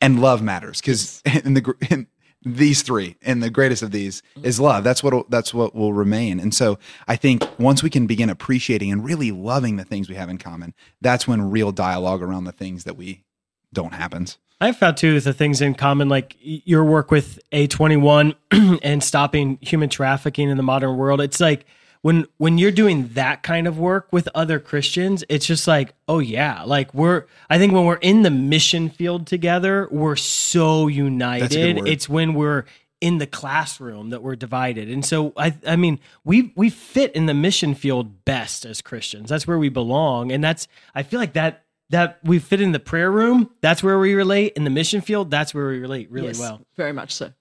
and 0.00 0.20
love 0.20 0.42
matters 0.42 0.80
because 0.80 1.22
in 1.44 1.54
the 1.54 1.74
in 1.90 2.06
these 2.44 2.82
three 2.82 3.16
and 3.22 3.42
the 3.42 3.50
greatest 3.50 3.82
of 3.82 3.90
these 3.90 4.22
mm-hmm. 4.36 4.46
is 4.46 4.60
love. 4.60 4.84
That's 4.84 5.02
what 5.02 5.28
that's 5.30 5.52
what 5.52 5.74
will 5.74 5.92
remain. 5.92 6.40
And 6.40 6.54
so 6.54 6.78
i 7.06 7.16
think 7.16 7.46
once 7.58 7.82
we 7.82 7.90
can 7.90 8.06
begin 8.06 8.30
appreciating 8.30 8.92
and 8.92 9.04
really 9.04 9.30
loving 9.30 9.76
the 9.76 9.84
things 9.84 10.08
we 10.08 10.14
have 10.14 10.28
in 10.28 10.38
common 10.38 10.74
that's 11.00 11.26
when 11.26 11.50
real 11.50 11.72
dialogue 11.72 12.22
around 12.22 12.44
the 12.44 12.52
things 12.52 12.84
that 12.84 12.96
we 12.96 13.24
don't 13.72 13.94
happens. 13.94 14.38
I've 14.60 14.76
found 14.76 14.96
too 14.96 15.20
the 15.20 15.32
things 15.32 15.60
in 15.60 15.74
common, 15.74 16.08
like 16.08 16.36
your 16.40 16.84
work 16.84 17.10
with 17.10 17.38
A21 17.52 18.34
and 18.82 19.04
stopping 19.04 19.58
human 19.60 19.88
trafficking 19.88 20.48
in 20.48 20.56
the 20.56 20.62
modern 20.62 20.96
world. 20.96 21.20
It's 21.20 21.38
like 21.38 21.64
when 22.02 22.26
when 22.36 22.58
you're 22.58 22.70
doing 22.70 23.08
that 23.14 23.42
kind 23.42 23.66
of 23.66 23.78
work 23.78 24.08
with 24.12 24.28
other 24.34 24.58
Christians, 24.58 25.24
it's 25.28 25.46
just 25.46 25.66
like, 25.66 25.94
oh 26.08 26.18
yeah, 26.18 26.62
like 26.64 26.92
we're 26.94 27.24
I 27.50 27.58
think 27.58 27.72
when 27.72 27.84
we're 27.84 27.96
in 27.96 28.22
the 28.22 28.30
mission 28.30 28.88
field 28.90 29.26
together, 29.26 29.88
we're 29.90 30.16
so 30.16 30.86
united. 30.86 31.86
It's 31.86 32.08
when 32.08 32.34
we're 32.34 32.64
in 33.00 33.18
the 33.18 33.26
classroom 33.26 34.10
that 34.10 34.22
we're 34.22 34.36
divided. 34.36 34.88
And 34.88 35.04
so 35.04 35.32
I 35.36 35.54
I 35.66 35.76
mean, 35.76 36.00
we 36.24 36.52
we 36.56 36.70
fit 36.70 37.12
in 37.12 37.26
the 37.26 37.34
mission 37.34 37.74
field 37.74 38.24
best 38.24 38.64
as 38.64 38.80
Christians. 38.80 39.28
That's 39.28 39.46
where 39.46 39.58
we 39.58 39.68
belong. 39.68 40.32
And 40.32 40.42
that's 40.42 40.68
I 40.94 41.02
feel 41.02 41.20
like 41.20 41.34
that 41.34 41.64
that 41.90 42.18
we 42.22 42.38
fit 42.38 42.60
in 42.60 42.72
the 42.72 42.80
prayer 42.80 43.10
room, 43.10 43.50
that's 43.60 43.82
where 43.82 43.98
we 43.98 44.14
relate. 44.14 44.52
In 44.56 44.64
the 44.64 44.70
mission 44.70 45.00
field, 45.00 45.30
that's 45.30 45.54
where 45.54 45.68
we 45.68 45.78
relate 45.78 46.10
really 46.10 46.28
yes, 46.28 46.38
well. 46.38 46.60
Very 46.76 46.92
much 46.92 47.12
so. 47.12 47.32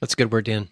That's 0.00 0.14
a 0.14 0.16
good 0.16 0.32
word, 0.32 0.44
Dan. 0.44 0.68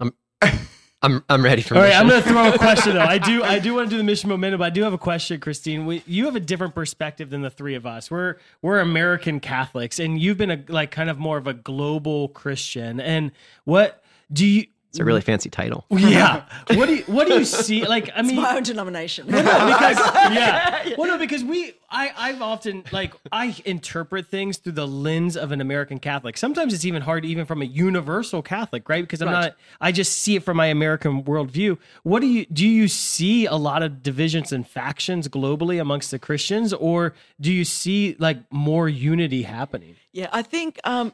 I'm 0.00 0.12
I'm 1.06 1.24
I'm 1.28 1.44
ready 1.44 1.62
for. 1.62 1.76
All 1.76 1.82
mission. 1.82 1.94
right, 1.94 2.00
I'm 2.00 2.08
going 2.08 2.22
to 2.22 2.28
throw 2.28 2.52
a 2.52 2.58
question 2.58 2.94
though. 2.94 3.00
I 3.00 3.18
do 3.30 3.42
I 3.44 3.58
do 3.58 3.74
want 3.74 3.88
to 3.88 3.94
do 3.94 3.98
the 3.98 4.04
mission 4.04 4.28
momentum, 4.28 4.58
but 4.58 4.64
I 4.64 4.70
do 4.70 4.82
have 4.82 4.92
a 4.92 4.98
question, 4.98 5.40
Christine. 5.40 5.86
We, 5.86 6.02
you 6.06 6.24
have 6.24 6.34
a 6.36 6.40
different 6.40 6.74
perspective 6.74 7.30
than 7.30 7.42
the 7.42 7.50
three 7.50 7.74
of 7.74 7.86
us. 7.86 8.10
We're 8.10 8.36
we're 8.60 8.80
American 8.80 9.38
Catholics, 9.38 9.98
and 10.00 10.20
you've 10.20 10.38
been 10.38 10.50
a 10.50 10.64
like 10.68 10.90
kind 10.90 11.08
of 11.08 11.18
more 11.18 11.38
of 11.38 11.46
a 11.46 11.54
global 11.54 12.28
Christian. 12.28 13.00
And 13.00 13.30
what 13.64 14.02
do 14.32 14.44
you 14.44 14.66
it's 14.96 15.02
a 15.02 15.04
really 15.04 15.20
fancy 15.20 15.50
title. 15.50 15.84
Yeah. 16.06 16.44
What 16.68 16.86
do 16.86 16.94
you 16.94 17.02
What 17.04 17.26
do 17.26 17.34
you 17.34 17.44
see? 17.44 17.84
Like, 17.84 18.10
I 18.14 18.22
mean, 18.22 18.32
it's 18.32 18.40
my 18.40 18.56
own 18.56 18.62
denomination. 18.62 19.26
Well, 19.26 19.42
no, 19.42 19.66
because 19.74 19.98
yeah. 20.32 20.94
Well, 20.96 21.08
no, 21.08 21.18
because 21.18 21.42
we, 21.42 21.72
I, 21.90 22.12
I've 22.16 22.40
often 22.40 22.84
like 22.92 23.12
I 23.32 23.56
interpret 23.64 24.28
things 24.28 24.58
through 24.58 24.72
the 24.72 24.86
lens 24.86 25.36
of 25.36 25.52
an 25.52 25.60
American 25.60 25.98
Catholic. 25.98 26.36
Sometimes 26.36 26.72
it's 26.72 26.84
even 26.84 27.02
hard, 27.02 27.24
even 27.24 27.44
from 27.44 27.60
a 27.60 27.64
universal 27.64 28.40
Catholic, 28.40 28.88
right? 28.88 29.02
Because 29.02 29.20
I'm 29.20 29.28
right. 29.28 29.40
not. 29.40 29.56
I 29.80 29.90
just 29.92 30.20
see 30.20 30.36
it 30.36 30.44
from 30.44 30.56
my 30.56 30.66
American 30.66 31.24
worldview. 31.24 31.76
What 32.04 32.20
do 32.20 32.28
you 32.28 32.46
do? 32.46 32.66
You 32.66 32.88
see 32.88 33.46
a 33.46 33.56
lot 33.56 33.82
of 33.82 34.02
divisions 34.02 34.52
and 34.52 34.66
factions 34.66 35.28
globally 35.28 35.80
amongst 35.80 36.12
the 36.12 36.18
Christians, 36.18 36.72
or 36.72 37.14
do 37.40 37.52
you 37.52 37.64
see 37.64 38.16
like 38.18 38.38
more 38.52 38.88
unity 38.88 39.42
happening? 39.42 39.96
Yeah, 40.12 40.28
I 40.32 40.42
think 40.42 40.78
um, 40.84 41.12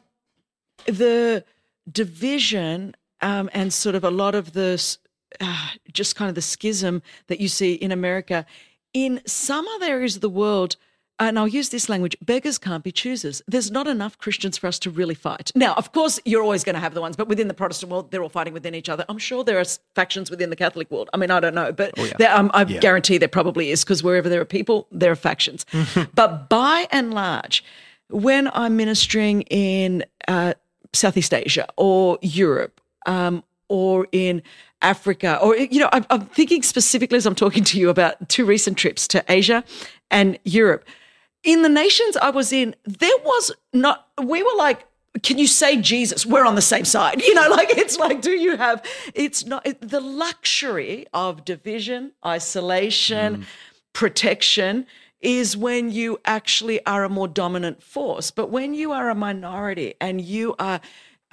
the 0.85 1.43
division 1.91 2.95
um, 3.23 3.49
and 3.53 3.73
sort 3.73 3.95
of 3.95 4.03
a 4.03 4.11
lot 4.11 4.35
of 4.35 4.53
the 4.53 4.97
uh, 5.41 5.67
just 5.91 6.15
kind 6.15 6.29
of 6.29 6.35
the 6.35 6.41
schism 6.41 7.01
that 7.27 7.39
you 7.39 7.47
see 7.47 7.73
in 7.73 7.91
America. 7.91 8.45
In 8.93 9.21
some 9.25 9.67
other 9.69 9.87
areas 9.87 10.15
of 10.15 10.21
the 10.21 10.29
world, 10.29 10.75
and 11.19 11.39
I'll 11.39 11.47
use 11.47 11.69
this 11.69 11.89
language 11.89 12.17
beggars 12.21 12.57
can't 12.57 12.83
be 12.83 12.91
choosers. 12.91 13.41
There's 13.47 13.71
not 13.71 13.87
enough 13.87 14.17
Christians 14.17 14.57
for 14.57 14.67
us 14.67 14.77
to 14.79 14.89
really 14.89 15.15
fight. 15.15 15.51
Now, 15.55 15.73
of 15.75 15.91
course, 15.91 16.19
you're 16.25 16.43
always 16.43 16.63
going 16.63 16.73
to 16.75 16.79
have 16.79 16.93
the 16.93 17.01
ones, 17.01 17.15
but 17.15 17.27
within 17.27 17.47
the 17.47 17.53
Protestant 17.53 17.91
world, 17.91 18.11
they're 18.11 18.21
all 18.21 18.29
fighting 18.29 18.53
within 18.53 18.75
each 18.75 18.89
other. 18.89 19.05
I'm 19.09 19.17
sure 19.17 19.43
there 19.43 19.59
are 19.59 19.65
factions 19.95 20.29
within 20.29 20.49
the 20.49 20.55
Catholic 20.55 20.91
world. 20.91 21.09
I 21.13 21.17
mean, 21.17 21.31
I 21.31 21.39
don't 21.39 21.55
know, 21.55 21.71
but 21.71 21.93
oh, 21.97 22.03
yeah. 22.03 22.13
there, 22.17 22.35
um, 22.35 22.51
I 22.53 22.65
yeah. 22.65 22.79
guarantee 22.79 23.17
there 23.17 23.29
probably 23.29 23.71
is 23.71 23.83
because 23.83 24.03
wherever 24.03 24.27
there 24.27 24.41
are 24.41 24.45
people, 24.45 24.87
there 24.91 25.11
are 25.11 25.15
factions. 25.15 25.65
but 26.13 26.49
by 26.49 26.87
and 26.91 27.13
large, 27.13 27.63
when 28.09 28.49
I'm 28.53 28.75
ministering 28.75 29.43
in 29.43 30.03
uh, 30.27 30.53
Southeast 30.93 31.33
Asia 31.33 31.67
or 31.77 32.19
Europe 32.21 32.81
um, 33.05 33.43
or 33.69 34.07
in 34.11 34.41
Africa, 34.81 35.39
or, 35.41 35.55
you 35.55 35.79
know, 35.79 35.89
I'm, 35.91 36.05
I'm 36.09 36.25
thinking 36.25 36.61
specifically 36.61 37.17
as 37.17 37.25
I'm 37.25 37.35
talking 37.35 37.63
to 37.65 37.79
you 37.79 37.89
about 37.89 38.29
two 38.29 38.45
recent 38.45 38.77
trips 38.77 39.07
to 39.09 39.23
Asia 39.29 39.63
and 40.11 40.37
Europe. 40.43 40.85
In 41.43 41.61
the 41.61 41.69
nations 41.69 42.17
I 42.17 42.29
was 42.29 42.53
in, 42.53 42.75
there 42.85 43.17
was 43.23 43.51
not, 43.73 44.07
we 44.21 44.43
were 44.43 44.55
like, 44.57 44.85
can 45.21 45.37
you 45.37 45.47
say 45.47 45.77
Jesus? 45.77 46.25
We're 46.25 46.45
on 46.45 46.55
the 46.55 46.61
same 46.61 46.85
side. 46.85 47.21
You 47.33 47.33
know, 47.35 47.47
like 47.49 47.69
it's 47.71 47.97
like, 47.97 48.21
do 48.21 48.31
you 48.31 48.57
have, 48.57 48.85
it's 49.15 49.45
not 49.45 49.65
it, 49.65 49.89
the 49.89 50.01
luxury 50.01 51.07
of 51.13 51.45
division, 51.45 52.11
isolation, 52.25 53.37
mm. 53.37 53.45
protection 53.93 54.85
is 55.21 55.55
when 55.55 55.89
you 55.89 56.19
actually 56.25 56.85
are 56.85 57.05
a 57.05 57.09
more 57.09 57.27
dominant 57.27 57.81
force. 57.81 58.29
But 58.29 58.49
when 58.49 58.73
you 58.73 58.91
are 58.91 59.09
a 59.09 59.15
minority 59.15 59.95
and 60.01 60.19
you 60.19 60.53
are, 60.59 60.81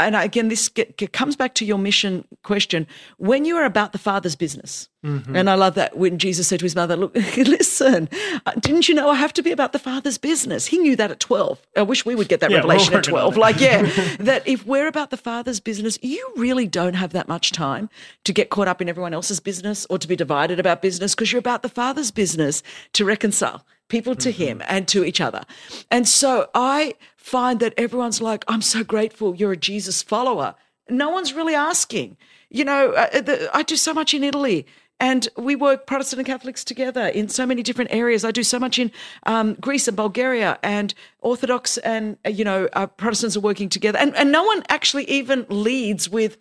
and 0.07 0.17
again, 0.17 0.49
this 0.49 0.69
get, 0.69 0.97
get 0.97 1.13
comes 1.13 1.37
back 1.37 1.55
to 1.55 1.65
your 1.65 1.79
mission 1.79 2.25
question. 2.43 2.87
When 3.19 3.45
you 3.45 3.57
are 3.57 3.65
about 3.65 3.93
the 3.93 3.99
Father's 3.99 4.37
business, 4.37 4.89
mm-hmm. 5.05 5.35
and 5.35 5.49
I 5.49 5.55
love 5.55 5.75
that 5.75 5.97
when 5.97 6.19
Jesus 6.19 6.49
said 6.49 6.61
to 6.61 6.65
his 6.65 6.77
mother, 6.77 6.97
"Look, 6.97 7.15
listen, 7.37 8.09
uh, 8.47 8.53
didn't 8.59 8.89
you 8.89 8.95
know 8.95 9.11
I 9.11 9.15
have 9.15 9.33
to 9.35 9.43
be 9.43 9.53
about 9.53 9.73
the 9.73 9.79
Father's 9.79 10.19
business?" 10.19 10.67
He 10.67 10.79
knew 10.79 10.97
that 10.97 11.11
at 11.11 11.21
twelve. 11.21 11.61
I 11.77 11.83
wish 11.83 12.05
we 12.05 12.15
would 12.15 12.29
get 12.29 12.41
that 12.41 12.51
yeah, 12.51 12.57
revelation 12.57 12.95
at 12.95 13.05
twelve. 13.05 13.37
Like, 13.37 13.61
yeah, 13.61 13.83
that 14.21 14.47
if 14.47 14.67
we're 14.67 14.87
about 14.87 15.11
the 15.11 15.17
Father's 15.17 15.61
business, 15.61 15.99
you 16.03 16.33
really 16.37 16.67
don't 16.67 16.95
have 16.95 17.13
that 17.13 17.29
much 17.29 17.53
time 17.53 17.89
to 18.25 18.33
get 18.33 18.51
caught 18.51 18.69
up 18.69 18.81
in 18.81 18.89
everyone 18.89 19.15
else's 19.15 19.41
business 19.41 19.87
or 19.91 19.99
to 19.99 20.09
be 20.09 20.17
divided 20.17 20.61
about 20.61 20.83
business 20.83 21.15
because 21.15 21.33
you're 21.33 21.39
about 21.39 21.63
the 21.63 21.69
Father's 21.69 22.11
business 22.11 22.63
to 22.93 23.05
reconcile 23.05 23.65
people 23.91 24.15
to 24.15 24.31
him 24.31 24.63
and 24.67 24.89
to 24.89 25.05
each 25.05 25.21
other. 25.21 25.43
And 25.91 26.09
so 26.09 26.49
I 26.55 26.95
find 27.21 27.61
that 27.61 27.75
everyone's 27.77 28.21
like, 28.21 28.45
I'm 28.49 28.63
so 28.63 28.83
grateful 28.83 29.35
you're 29.35 29.53
a 29.53 29.57
Jesus 29.57 30.03
follower. 30.03 30.55
No 30.89 31.11
one's 31.11 31.33
really 31.33 31.55
asking. 31.55 32.17
You 32.49 32.65
know, 32.65 32.93
uh, 32.93 33.21
the, 33.21 33.51
I 33.55 33.63
do 33.63 33.77
so 33.77 33.95
much 33.95 34.15
in 34.15 34.25
Italy. 34.25 34.67
And 34.99 35.29
we 35.37 35.57
work 35.57 35.87
Protestant 35.87 36.19
and 36.21 36.27
Catholics 36.27 36.63
together 36.63 37.07
in 37.07 37.29
so 37.29 37.47
many 37.47 37.63
different 37.63 37.91
areas. 37.93 38.25
I 38.25 38.33
do 38.33 38.43
so 38.43 38.59
much 38.59 38.79
in 38.79 38.93
um, 39.25 39.55
Greece 39.55 39.89
and 39.89 39.97
Bulgaria, 39.97 40.59
and 40.63 40.93
Orthodox 41.21 41.79
and 41.79 42.19
uh, 42.27 42.29
you 42.29 42.45
know 42.45 42.69
uh, 42.75 42.87
Protestants 42.87 43.35
are 43.35 43.41
working 43.41 43.71
together. 43.71 43.99
And 43.99 44.15
and 44.15 44.31
no 44.31 44.45
one 44.45 44.63
actually 44.69 45.05
even 45.05 45.47
leads 45.49 46.11
with 46.11 46.37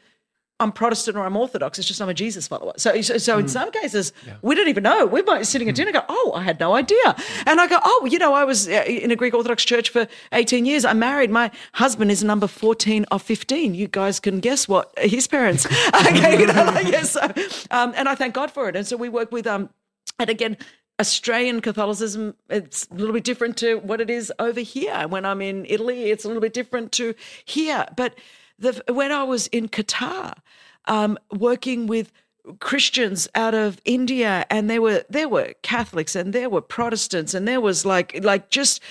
I'm 0.62 0.74
Protestant 0.74 1.16
or 1.16 1.26
I'm 1.26 1.38
Orthodox. 1.38 1.80
It's 1.80 1.88
just 1.88 2.02
I'm 2.02 2.10
a 2.10 2.14
Jesus 2.14 2.48
follower. 2.48 2.74
So, 2.76 3.02
so, 3.02 3.18
so 3.18 3.38
in 3.38 3.48
some 3.48 3.72
cases, 3.72 4.12
we 4.42 4.56
don't 4.56 4.68
even 4.68 4.84
know. 4.84 5.06
We 5.06 5.22
might 5.22 5.40
be 5.40 5.44
sitting 5.46 5.70
at 5.70 5.76
dinner, 5.76 5.90
and 5.90 5.96
go, 5.96 6.06
"Oh, 6.10 6.34
I 6.36 6.44
had 6.44 6.60
no 6.60 6.76
idea," 6.76 7.16
and 7.46 7.62
I 7.62 7.68
go, 7.68 7.80
"Oh, 7.84 8.08
you 8.12 8.20
know, 8.20 8.34
I 8.34 8.44
was 8.44 8.68
uh, 8.68 8.84
in 8.86 9.10
a 9.10 9.16
Greek 9.16 9.34
Orthodox 9.34 9.64
church 9.64 9.90
for 9.90 10.08
18 10.34 10.66
years. 10.66 10.84
I'm 10.84 11.00
married. 11.00 11.32
My 11.32 11.50
husband 11.74 12.12
is 12.12 12.24
number 12.24 12.48
14 12.48 13.06
of 13.06 13.22
15. 13.22 13.74
You 13.74 13.88
guys 13.88 14.20
can 14.20 14.42
guess 14.42 14.68
what 14.68 14.92
his 14.98 15.28
parents. 15.28 15.66
okay, 15.96 16.40
you 16.40 16.48
know, 16.48 16.66
I 16.66 16.84
guess 16.84 17.12
so. 17.12 17.22
Um, 17.72 17.94
and 17.96 18.10
I 18.10 18.16
thank 18.16 18.34
God 18.34 18.52
for 18.52 18.68
it. 18.68 18.76
And 18.76 18.86
so 18.86 18.98
we 18.98 19.08
work 19.10 19.32
with 19.32 19.48
um, 19.48 19.70
and 20.20 20.30
again. 20.30 20.58
Australian 21.00 21.62
Catholicism, 21.62 22.36
it's 22.50 22.86
a 22.92 22.96
little 22.96 23.14
bit 23.14 23.24
different 23.24 23.56
to 23.56 23.76
what 23.76 24.02
it 24.02 24.10
is 24.10 24.34
over 24.38 24.60
here. 24.60 25.08
When 25.08 25.24
I'm 25.24 25.42
in 25.42 25.66
Italy, 25.70 26.12
it's 26.12 26.26
a 26.26 26.28
little 26.28 26.42
bit 26.42 26.54
different 26.54 26.92
to 26.92 27.16
here. 27.46 27.86
But 27.96 28.16
the, 28.60 28.84
when 28.94 29.12
I 29.12 29.24
was 29.24 29.48
in 29.48 29.70
Qatar, 29.70 30.34
um, 30.86 31.18
working 31.32 31.88
with 31.88 32.12
Christians 32.60 33.28
out 33.36 33.54
of 33.54 33.80
India, 33.86 34.46
and 34.50 34.70
there 34.70 34.82
were 34.82 35.04
there 35.10 35.30
were 35.30 35.54
Catholics 35.62 36.16
and 36.16 36.34
there 36.34 36.50
were 36.50 36.62
Protestants, 36.62 37.34
and 37.34 37.48
there 37.48 37.62
was 37.62 37.86
like 37.86 38.20
like 38.24 38.50
just 38.50 38.82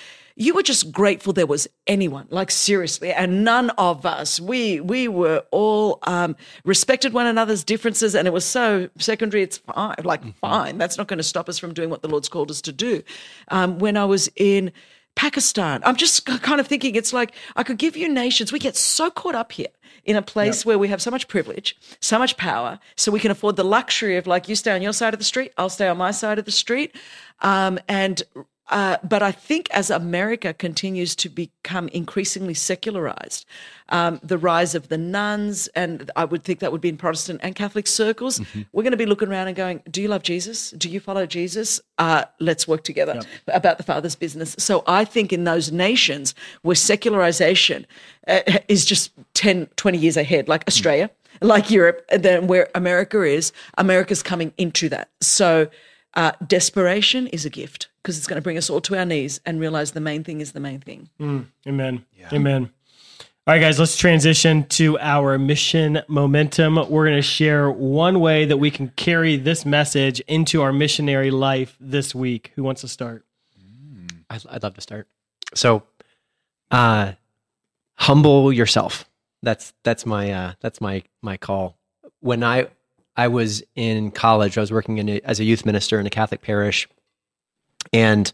you 0.40 0.54
were 0.54 0.62
just 0.62 0.92
grateful 0.92 1.32
there 1.32 1.48
was 1.48 1.66
anyone 1.88 2.24
like 2.30 2.48
seriously 2.50 3.12
and 3.12 3.44
none 3.44 3.70
of 3.70 4.06
us. 4.06 4.38
We 4.38 4.80
we 4.80 5.08
were 5.08 5.42
all 5.50 5.98
um, 6.04 6.36
respected 6.64 7.12
one 7.12 7.26
another's 7.26 7.64
differences 7.64 8.14
and 8.14 8.28
it 8.28 8.32
was 8.32 8.44
so 8.44 8.88
secondary 8.98 9.42
it's 9.42 9.58
fine 9.58 9.96
like 10.04 10.22
fine. 10.36 10.78
That's 10.78 10.96
not 10.96 11.08
going 11.08 11.18
to 11.18 11.24
stop 11.24 11.48
us 11.48 11.58
from 11.58 11.74
doing 11.74 11.90
what 11.90 12.02
the 12.02 12.08
lord's 12.08 12.28
called 12.28 12.52
us 12.52 12.62
to 12.62 12.72
do. 12.72 13.02
Um, 13.48 13.80
when 13.80 13.96
i 13.96 14.04
was 14.04 14.30
in 14.36 14.70
pakistan. 15.18 15.82
I'm 15.84 15.96
just 15.96 16.24
kind 16.26 16.60
of 16.60 16.66
thinking 16.68 16.94
it's 16.94 17.12
like 17.12 17.32
i 17.56 17.62
could 17.64 17.76
give 17.76 17.96
you 17.96 18.08
nations. 18.08 18.52
We 18.52 18.60
get 18.60 18.76
so 18.76 19.10
caught 19.10 19.34
up 19.34 19.50
here 19.52 19.72
in 20.04 20.16
a 20.16 20.22
place 20.22 20.64
where 20.64 20.78
we 20.78 20.88
have 20.88 21.02
so 21.02 21.10
much 21.10 21.26
privilege, 21.28 21.76
so 22.00 22.18
much 22.18 22.36
power, 22.36 22.78
so 22.96 23.10
we 23.10 23.20
can 23.20 23.30
afford 23.30 23.56
the 23.56 23.64
luxury 23.64 24.16
of 24.16 24.26
like 24.26 24.48
you 24.48 24.54
stay 24.54 24.72
on 24.72 24.80
your 24.80 24.92
side 24.92 25.12
of 25.12 25.20
the 25.20 25.24
street, 25.24 25.52
I'll 25.58 25.68
stay 25.68 25.88
on 25.88 25.98
my 25.98 26.12
side 26.12 26.38
of 26.38 26.44
the 26.44 26.56
street, 26.64 26.94
um, 27.40 27.78
and 27.88 28.22
uh, 28.70 28.98
but 29.02 29.22
I 29.22 29.32
think 29.32 29.68
as 29.70 29.90
America 29.90 30.52
continues 30.52 31.16
to 31.16 31.28
become 31.28 31.88
increasingly 31.88 32.54
secularized, 32.54 33.46
um, 33.88 34.20
the 34.22 34.36
rise 34.36 34.74
of 34.74 34.88
the 34.88 34.98
nones, 34.98 35.68
and 35.68 36.10
I 36.16 36.24
would 36.26 36.44
think 36.44 36.58
that 36.60 36.70
would 36.72 36.80
be 36.80 36.90
in 36.90 36.98
Protestant 36.98 37.40
and 37.42 37.54
Catholic 37.54 37.86
circles, 37.86 38.40
we're 38.72 38.82
going 38.82 38.90
to 38.90 38.98
be 38.98 39.06
looking 39.06 39.28
around 39.28 39.48
and 39.48 39.56
going, 39.56 39.82
Do 39.90 40.02
you 40.02 40.08
love 40.08 40.22
Jesus? 40.22 40.70
Do 40.72 40.90
you 40.90 41.00
follow 41.00 41.24
Jesus? 41.24 41.80
Uh, 41.96 42.24
let's 42.40 42.68
work 42.68 42.84
together 42.84 43.22
about 43.48 43.78
the 43.78 43.84
Father's 43.84 44.14
business. 44.14 44.54
So 44.58 44.84
I 44.86 45.04
think 45.04 45.32
in 45.32 45.44
those 45.44 45.72
nations 45.72 46.34
where 46.62 46.76
secularization 46.76 47.86
uh, 48.26 48.40
is 48.68 48.84
just 48.84 49.12
10, 49.34 49.66
20 49.76 49.98
years 49.98 50.16
ahead, 50.16 50.48
like 50.48 50.64
Australia, 50.68 51.10
like 51.40 51.70
Europe, 51.70 52.04
and 52.10 52.22
then 52.22 52.46
where 52.46 52.68
America 52.74 53.22
is, 53.22 53.52
America's 53.78 54.22
coming 54.22 54.52
into 54.58 54.88
that. 54.90 55.08
So 55.20 55.68
uh, 56.14 56.32
desperation 56.46 57.26
is 57.28 57.44
a 57.44 57.50
gift 57.50 57.88
because 58.02 58.18
it's 58.18 58.26
going 58.26 58.36
to 58.36 58.42
bring 58.42 58.58
us 58.58 58.70
all 58.70 58.80
to 58.82 58.96
our 58.96 59.04
knees 59.04 59.40
and 59.44 59.60
realize 59.60 59.92
the 59.92 60.00
main 60.00 60.24
thing 60.24 60.40
is 60.40 60.52
the 60.52 60.60
main 60.60 60.80
thing. 60.80 61.08
Amen. 61.66 62.04
Amen. 62.32 62.70
All 63.46 63.54
right, 63.54 63.60
guys, 63.60 63.78
let's 63.78 63.96
transition 63.96 64.64
to 64.64 64.98
our 64.98 65.38
mission 65.38 66.02
momentum. 66.06 66.74
We're 66.74 67.06
going 67.06 67.16
to 67.16 67.22
share 67.22 67.70
one 67.70 68.20
way 68.20 68.44
that 68.44 68.58
we 68.58 68.70
can 68.70 68.88
carry 68.88 69.38
this 69.38 69.64
message 69.64 70.20
into 70.28 70.60
our 70.60 70.70
missionary 70.70 71.30
life 71.30 71.74
this 71.80 72.14
week. 72.14 72.52
Who 72.56 72.62
wants 72.62 72.82
to 72.82 72.88
start? 72.88 73.24
I'd, 74.28 74.46
I'd 74.50 74.62
love 74.62 74.74
to 74.74 74.82
start. 74.82 75.08
So, 75.54 75.82
uh, 76.70 77.12
humble 77.94 78.52
yourself. 78.52 79.06
That's 79.42 79.72
that's 79.82 80.04
my 80.04 80.30
uh, 80.30 80.52
that's 80.60 80.80
my 80.82 81.02
my 81.22 81.36
call. 81.38 81.78
When 82.20 82.44
I 82.44 82.68
I 83.18 83.26
was 83.26 83.64
in 83.74 84.12
college, 84.12 84.56
I 84.56 84.60
was 84.60 84.72
working 84.72 84.98
in 84.98 85.08
a, 85.08 85.20
as 85.24 85.40
a 85.40 85.44
youth 85.44 85.66
minister 85.66 85.98
in 85.98 86.06
a 86.06 86.10
Catholic 86.10 86.40
parish, 86.40 86.88
and 87.92 88.32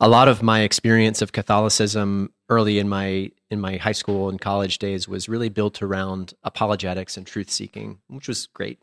a 0.00 0.08
lot 0.08 0.28
of 0.28 0.42
my 0.42 0.60
experience 0.62 1.20
of 1.20 1.32
Catholicism 1.32 2.32
early 2.48 2.78
in 2.78 2.88
my 2.88 3.30
in 3.50 3.60
my 3.60 3.76
high 3.76 3.92
school 3.92 4.30
and 4.30 4.40
college 4.40 4.78
days 4.78 5.06
was 5.06 5.28
really 5.28 5.50
built 5.50 5.82
around 5.82 6.32
apologetics 6.42 7.18
and 7.18 7.26
truth 7.26 7.50
seeking, 7.50 7.98
which 8.08 8.28
was 8.28 8.46
great. 8.46 8.78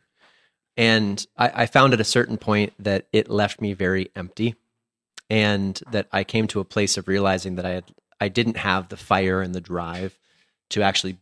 And 0.77 1.25
I, 1.37 1.63
I 1.63 1.65
found 1.65 1.93
at 1.93 2.01
a 2.01 2.05
certain 2.05 2.37
point 2.37 2.73
that 2.77 3.07
it 3.11 3.29
left 3.29 3.61
me 3.61 3.73
very 3.73 4.11
empty 4.15 4.55
and 5.29 5.81
that 5.91 6.07
I 6.11 6.23
came 6.23 6.47
to 6.47 6.59
a 6.59 6.65
place 6.65 6.97
of 6.97 7.07
realizing 7.07 7.55
that 7.55 7.65
I 7.65 7.71
had 7.71 7.85
I 8.21 8.27
didn't 8.27 8.57
have 8.57 8.89
the 8.89 8.97
fire 8.97 9.41
and 9.41 9.55
the 9.55 9.61
drive 9.61 10.19
to 10.69 10.83
actually 10.83 11.17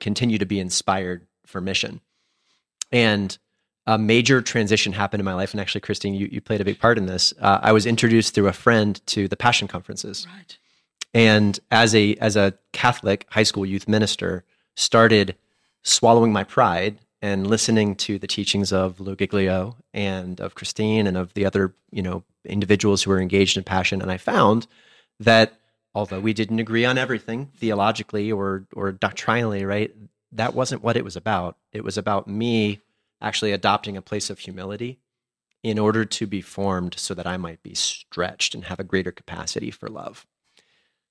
continue 0.00 0.38
to 0.38 0.46
be 0.46 0.60
inspired 0.60 1.26
for 1.44 1.60
mission. 1.60 2.00
And 2.92 3.36
a 3.88 3.96
major 3.96 4.42
transition 4.42 4.92
happened 4.92 5.20
in 5.20 5.24
my 5.24 5.32
life, 5.32 5.52
and 5.52 5.60
actually, 5.62 5.80
Christine, 5.80 6.12
you, 6.12 6.28
you 6.30 6.42
played 6.42 6.60
a 6.60 6.64
big 6.64 6.78
part 6.78 6.98
in 6.98 7.06
this. 7.06 7.32
Uh, 7.40 7.58
I 7.62 7.72
was 7.72 7.86
introduced 7.86 8.34
through 8.34 8.48
a 8.48 8.52
friend 8.52 9.00
to 9.06 9.26
the 9.28 9.36
Passion 9.36 9.66
conferences, 9.66 10.26
Right. 10.36 10.58
and 11.14 11.58
as 11.70 11.94
a 11.94 12.14
as 12.16 12.36
a 12.36 12.52
Catholic 12.72 13.24
high 13.30 13.44
school 13.44 13.64
youth 13.64 13.88
minister, 13.88 14.44
started 14.76 15.36
swallowing 15.82 16.32
my 16.34 16.44
pride 16.44 16.98
and 17.22 17.46
listening 17.46 17.94
to 17.96 18.18
the 18.18 18.26
teachings 18.26 18.72
of 18.72 19.00
Lou 19.00 19.16
Giglio 19.16 19.76
and 19.94 20.38
of 20.38 20.54
Christine 20.54 21.06
and 21.06 21.16
of 21.16 21.32
the 21.32 21.46
other 21.46 21.74
you 21.90 22.02
know 22.02 22.24
individuals 22.44 23.02
who 23.02 23.10
were 23.10 23.20
engaged 23.20 23.56
in 23.56 23.64
passion. 23.64 24.02
And 24.02 24.10
I 24.12 24.18
found 24.18 24.66
that 25.18 25.54
although 25.94 26.20
we 26.20 26.34
didn't 26.34 26.58
agree 26.58 26.84
on 26.84 26.98
everything 26.98 27.46
theologically 27.56 28.30
or 28.30 28.66
or 28.74 28.92
doctrinally, 28.92 29.64
right, 29.64 29.94
that 30.32 30.54
wasn't 30.54 30.82
what 30.82 30.98
it 30.98 31.04
was 31.04 31.16
about. 31.16 31.56
It 31.72 31.84
was 31.84 31.96
about 31.96 32.28
me 32.28 32.80
actually 33.20 33.52
adopting 33.52 33.96
a 33.96 34.02
place 34.02 34.30
of 34.30 34.38
humility 34.38 34.98
in 35.62 35.78
order 35.78 36.04
to 36.04 36.26
be 36.26 36.40
formed 36.40 36.94
so 36.98 37.14
that 37.14 37.26
I 37.26 37.36
might 37.36 37.62
be 37.62 37.74
stretched 37.74 38.54
and 38.54 38.64
have 38.64 38.78
a 38.78 38.84
greater 38.84 39.10
capacity 39.10 39.70
for 39.70 39.88
love. 39.88 40.26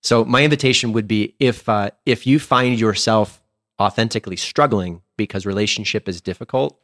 So 0.02 0.24
my 0.24 0.44
invitation 0.44 0.94
would 0.94 1.08
be 1.08 1.36
if 1.40 1.68
uh, 1.68 1.92
if 2.06 2.26
you 2.26 2.40
find 2.40 2.80
yourself 2.80 3.42
authentically 3.80 4.38
struggling 4.38 5.02
because 5.18 5.46
relationship 5.46 6.08
is 6.08 6.22
difficult, 6.22 6.80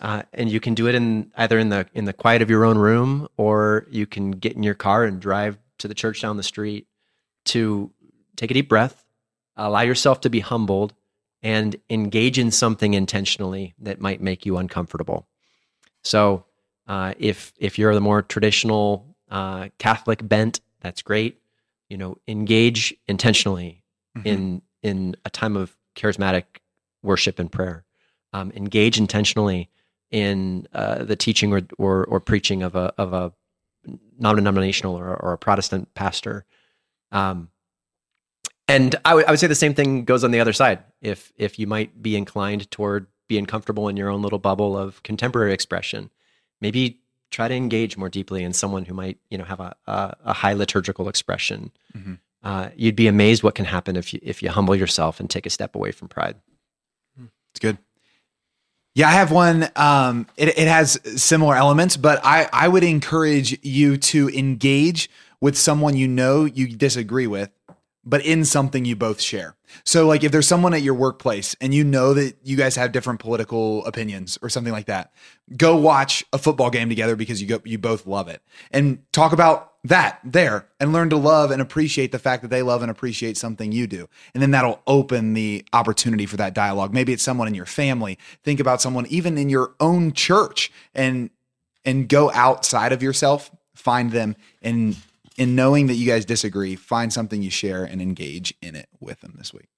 uh, 0.00 0.22
and 0.32 0.50
you 0.50 0.60
can 0.60 0.74
do 0.74 0.88
it 0.88 0.94
in 0.94 1.30
either 1.36 1.58
in 1.58 1.68
the 1.68 1.86
in 1.94 2.06
the 2.06 2.12
quiet 2.12 2.42
of 2.42 2.50
your 2.50 2.64
own 2.64 2.78
room 2.78 3.28
or 3.36 3.86
you 3.90 4.06
can 4.06 4.32
get 4.32 4.56
in 4.56 4.62
your 4.62 4.74
car 4.74 5.04
and 5.04 5.20
drive 5.20 5.58
to 5.78 5.88
the 5.88 5.94
church 5.94 6.22
down 6.22 6.36
the 6.36 6.42
street 6.42 6.86
to 7.44 7.90
take 8.36 8.50
a 8.50 8.54
deep 8.54 8.68
breath, 8.68 9.04
allow 9.56 9.80
yourself 9.80 10.20
to 10.22 10.30
be 10.30 10.40
humbled, 10.40 10.94
and 11.42 11.76
engage 11.88 12.38
in 12.38 12.50
something 12.50 12.94
intentionally 12.94 13.74
that 13.78 14.00
might 14.00 14.20
make 14.20 14.44
you 14.44 14.58
uncomfortable. 14.58 15.26
So 16.02 16.44
uh, 16.86 17.14
if 17.18 17.52
if 17.58 17.78
you're 17.78 17.94
the 17.94 18.00
more 18.00 18.22
traditional 18.22 19.16
uh, 19.30 19.68
Catholic 19.78 20.26
bent, 20.26 20.60
that's 20.80 21.02
great. 21.02 21.40
You 21.88 21.98
know, 21.98 22.16
engage 22.26 22.94
intentionally 23.08 23.84
in 24.24 24.62
in 24.82 25.16
a 25.24 25.30
time 25.30 25.56
of 25.56 25.76
charismatic 25.96 26.44
worship 27.02 27.38
and 27.38 27.50
prayer. 27.50 27.84
Um, 28.32 28.52
engage 28.54 28.98
intentionally 28.98 29.70
in 30.10 30.66
uh, 30.72 31.04
the 31.04 31.16
teaching 31.16 31.52
or, 31.52 31.62
or 31.78 32.04
or 32.04 32.20
preaching 32.20 32.62
of 32.62 32.74
a 32.74 32.92
of 32.98 33.12
a 33.12 33.32
non-denominational 34.18 34.94
or, 34.94 35.16
or 35.16 35.32
a 35.32 35.38
Protestant 35.38 35.94
pastor. 35.94 36.44
Um, 37.12 37.48
and 38.70 38.96
I 39.04 39.14
would 39.14 39.24
I 39.26 39.30
would 39.30 39.40
say 39.40 39.46
the 39.46 39.54
same 39.54 39.74
thing 39.74 40.04
goes 40.04 40.24
on 40.24 40.30
the 40.30 40.40
other 40.40 40.52
side. 40.52 40.80
If 41.00 41.32
if 41.36 41.58
you 41.58 41.66
might 41.66 42.02
be 42.02 42.16
inclined 42.16 42.70
toward 42.70 43.06
being 43.28 43.46
comfortable 43.46 43.88
in 43.88 43.96
your 43.96 44.08
own 44.08 44.22
little 44.22 44.38
bubble 44.38 44.76
of 44.76 45.02
contemporary 45.02 45.52
expression, 45.52 46.10
maybe 46.60 47.00
try 47.30 47.46
to 47.48 47.54
engage 47.54 47.96
more 47.96 48.08
deeply 48.08 48.42
in 48.42 48.52
someone 48.52 48.84
who 48.84 48.94
might 48.94 49.18
you 49.30 49.38
know 49.38 49.44
have 49.44 49.60
a 49.60 49.76
a, 49.86 50.16
a 50.26 50.32
high 50.32 50.52
liturgical 50.54 51.08
expression. 51.08 51.70
Mhm. 51.96 52.18
Uh, 52.42 52.70
you'd 52.74 52.96
be 52.96 53.06
amazed 53.06 53.42
what 53.42 53.54
can 53.54 53.66
happen 53.66 53.96
if 53.96 54.14
you 54.14 54.20
if 54.22 54.42
you 54.42 54.50
humble 54.50 54.74
yourself 54.74 55.20
and 55.20 55.28
take 55.28 55.46
a 55.46 55.50
step 55.50 55.74
away 55.74 55.92
from 55.92 56.08
pride. 56.08 56.36
It's 57.52 57.60
good. 57.60 57.78
Yeah, 58.94 59.08
I 59.08 59.12
have 59.12 59.30
one. 59.30 59.68
Um, 59.76 60.26
it, 60.36 60.48
it 60.58 60.68
has 60.68 60.98
similar 61.20 61.54
elements, 61.56 61.96
but 61.96 62.20
I, 62.24 62.48
I 62.52 62.68
would 62.68 62.82
encourage 62.82 63.58
you 63.64 63.96
to 63.96 64.28
engage 64.30 65.10
with 65.40 65.56
someone 65.56 65.96
you 65.96 66.08
know 66.08 66.44
you 66.44 66.68
disagree 66.68 67.26
with, 67.26 67.50
but 68.10 68.26
in 68.26 68.44
something 68.44 68.84
you 68.84 68.96
both 68.96 69.20
share. 69.20 69.54
So, 69.84 70.06
like, 70.06 70.24
if 70.24 70.32
there's 70.32 70.48
someone 70.48 70.74
at 70.74 70.82
your 70.82 70.94
workplace 70.94 71.54
and 71.60 71.72
you 71.72 71.84
know 71.84 72.12
that 72.14 72.36
you 72.42 72.56
guys 72.56 72.74
have 72.74 72.90
different 72.90 73.20
political 73.20 73.86
opinions 73.86 74.36
or 74.42 74.48
something 74.48 74.72
like 74.72 74.86
that, 74.86 75.12
go 75.56 75.76
watch 75.76 76.24
a 76.32 76.38
football 76.38 76.70
game 76.70 76.88
together 76.88 77.14
because 77.14 77.40
you 77.40 77.46
go 77.46 77.60
you 77.64 77.78
both 77.78 78.06
love 78.06 78.28
it, 78.28 78.42
and 78.72 78.98
talk 79.12 79.32
about 79.32 79.72
that 79.84 80.20
there 80.24 80.66
and 80.78 80.92
learn 80.92 81.08
to 81.10 81.16
love 81.16 81.50
and 81.50 81.62
appreciate 81.62 82.12
the 82.12 82.18
fact 82.18 82.42
that 82.42 82.48
they 82.48 82.62
love 82.62 82.82
and 82.82 82.90
appreciate 82.90 83.36
something 83.38 83.72
you 83.72 83.86
do. 83.86 84.08
And 84.34 84.42
then 84.42 84.50
that'll 84.50 84.82
open 84.86 85.32
the 85.32 85.64
opportunity 85.72 86.26
for 86.26 86.36
that 86.36 86.52
dialogue. 86.52 86.92
Maybe 86.92 87.12
it's 87.12 87.22
someone 87.22 87.48
in 87.48 87.54
your 87.54 87.64
family. 87.64 88.18
Think 88.42 88.60
about 88.60 88.82
someone 88.82 89.06
even 89.06 89.38
in 89.38 89.48
your 89.48 89.74
own 89.78 90.12
church 90.12 90.72
and 90.94 91.30
and 91.84 92.08
go 92.08 92.30
outside 92.32 92.92
of 92.92 93.02
yourself, 93.02 93.50
find 93.74 94.10
them 94.10 94.36
and 94.60 94.96
in 95.36 95.54
knowing 95.54 95.86
that 95.86 95.94
you 95.94 96.06
guys 96.06 96.24
disagree, 96.24 96.76
find 96.76 97.12
something 97.12 97.42
you 97.42 97.50
share 97.50 97.84
and 97.84 98.02
engage 98.02 98.54
in 98.60 98.74
it 98.74 98.88
with 99.00 99.20
them 99.20 99.34
this 99.38 99.52
week. 99.52 99.68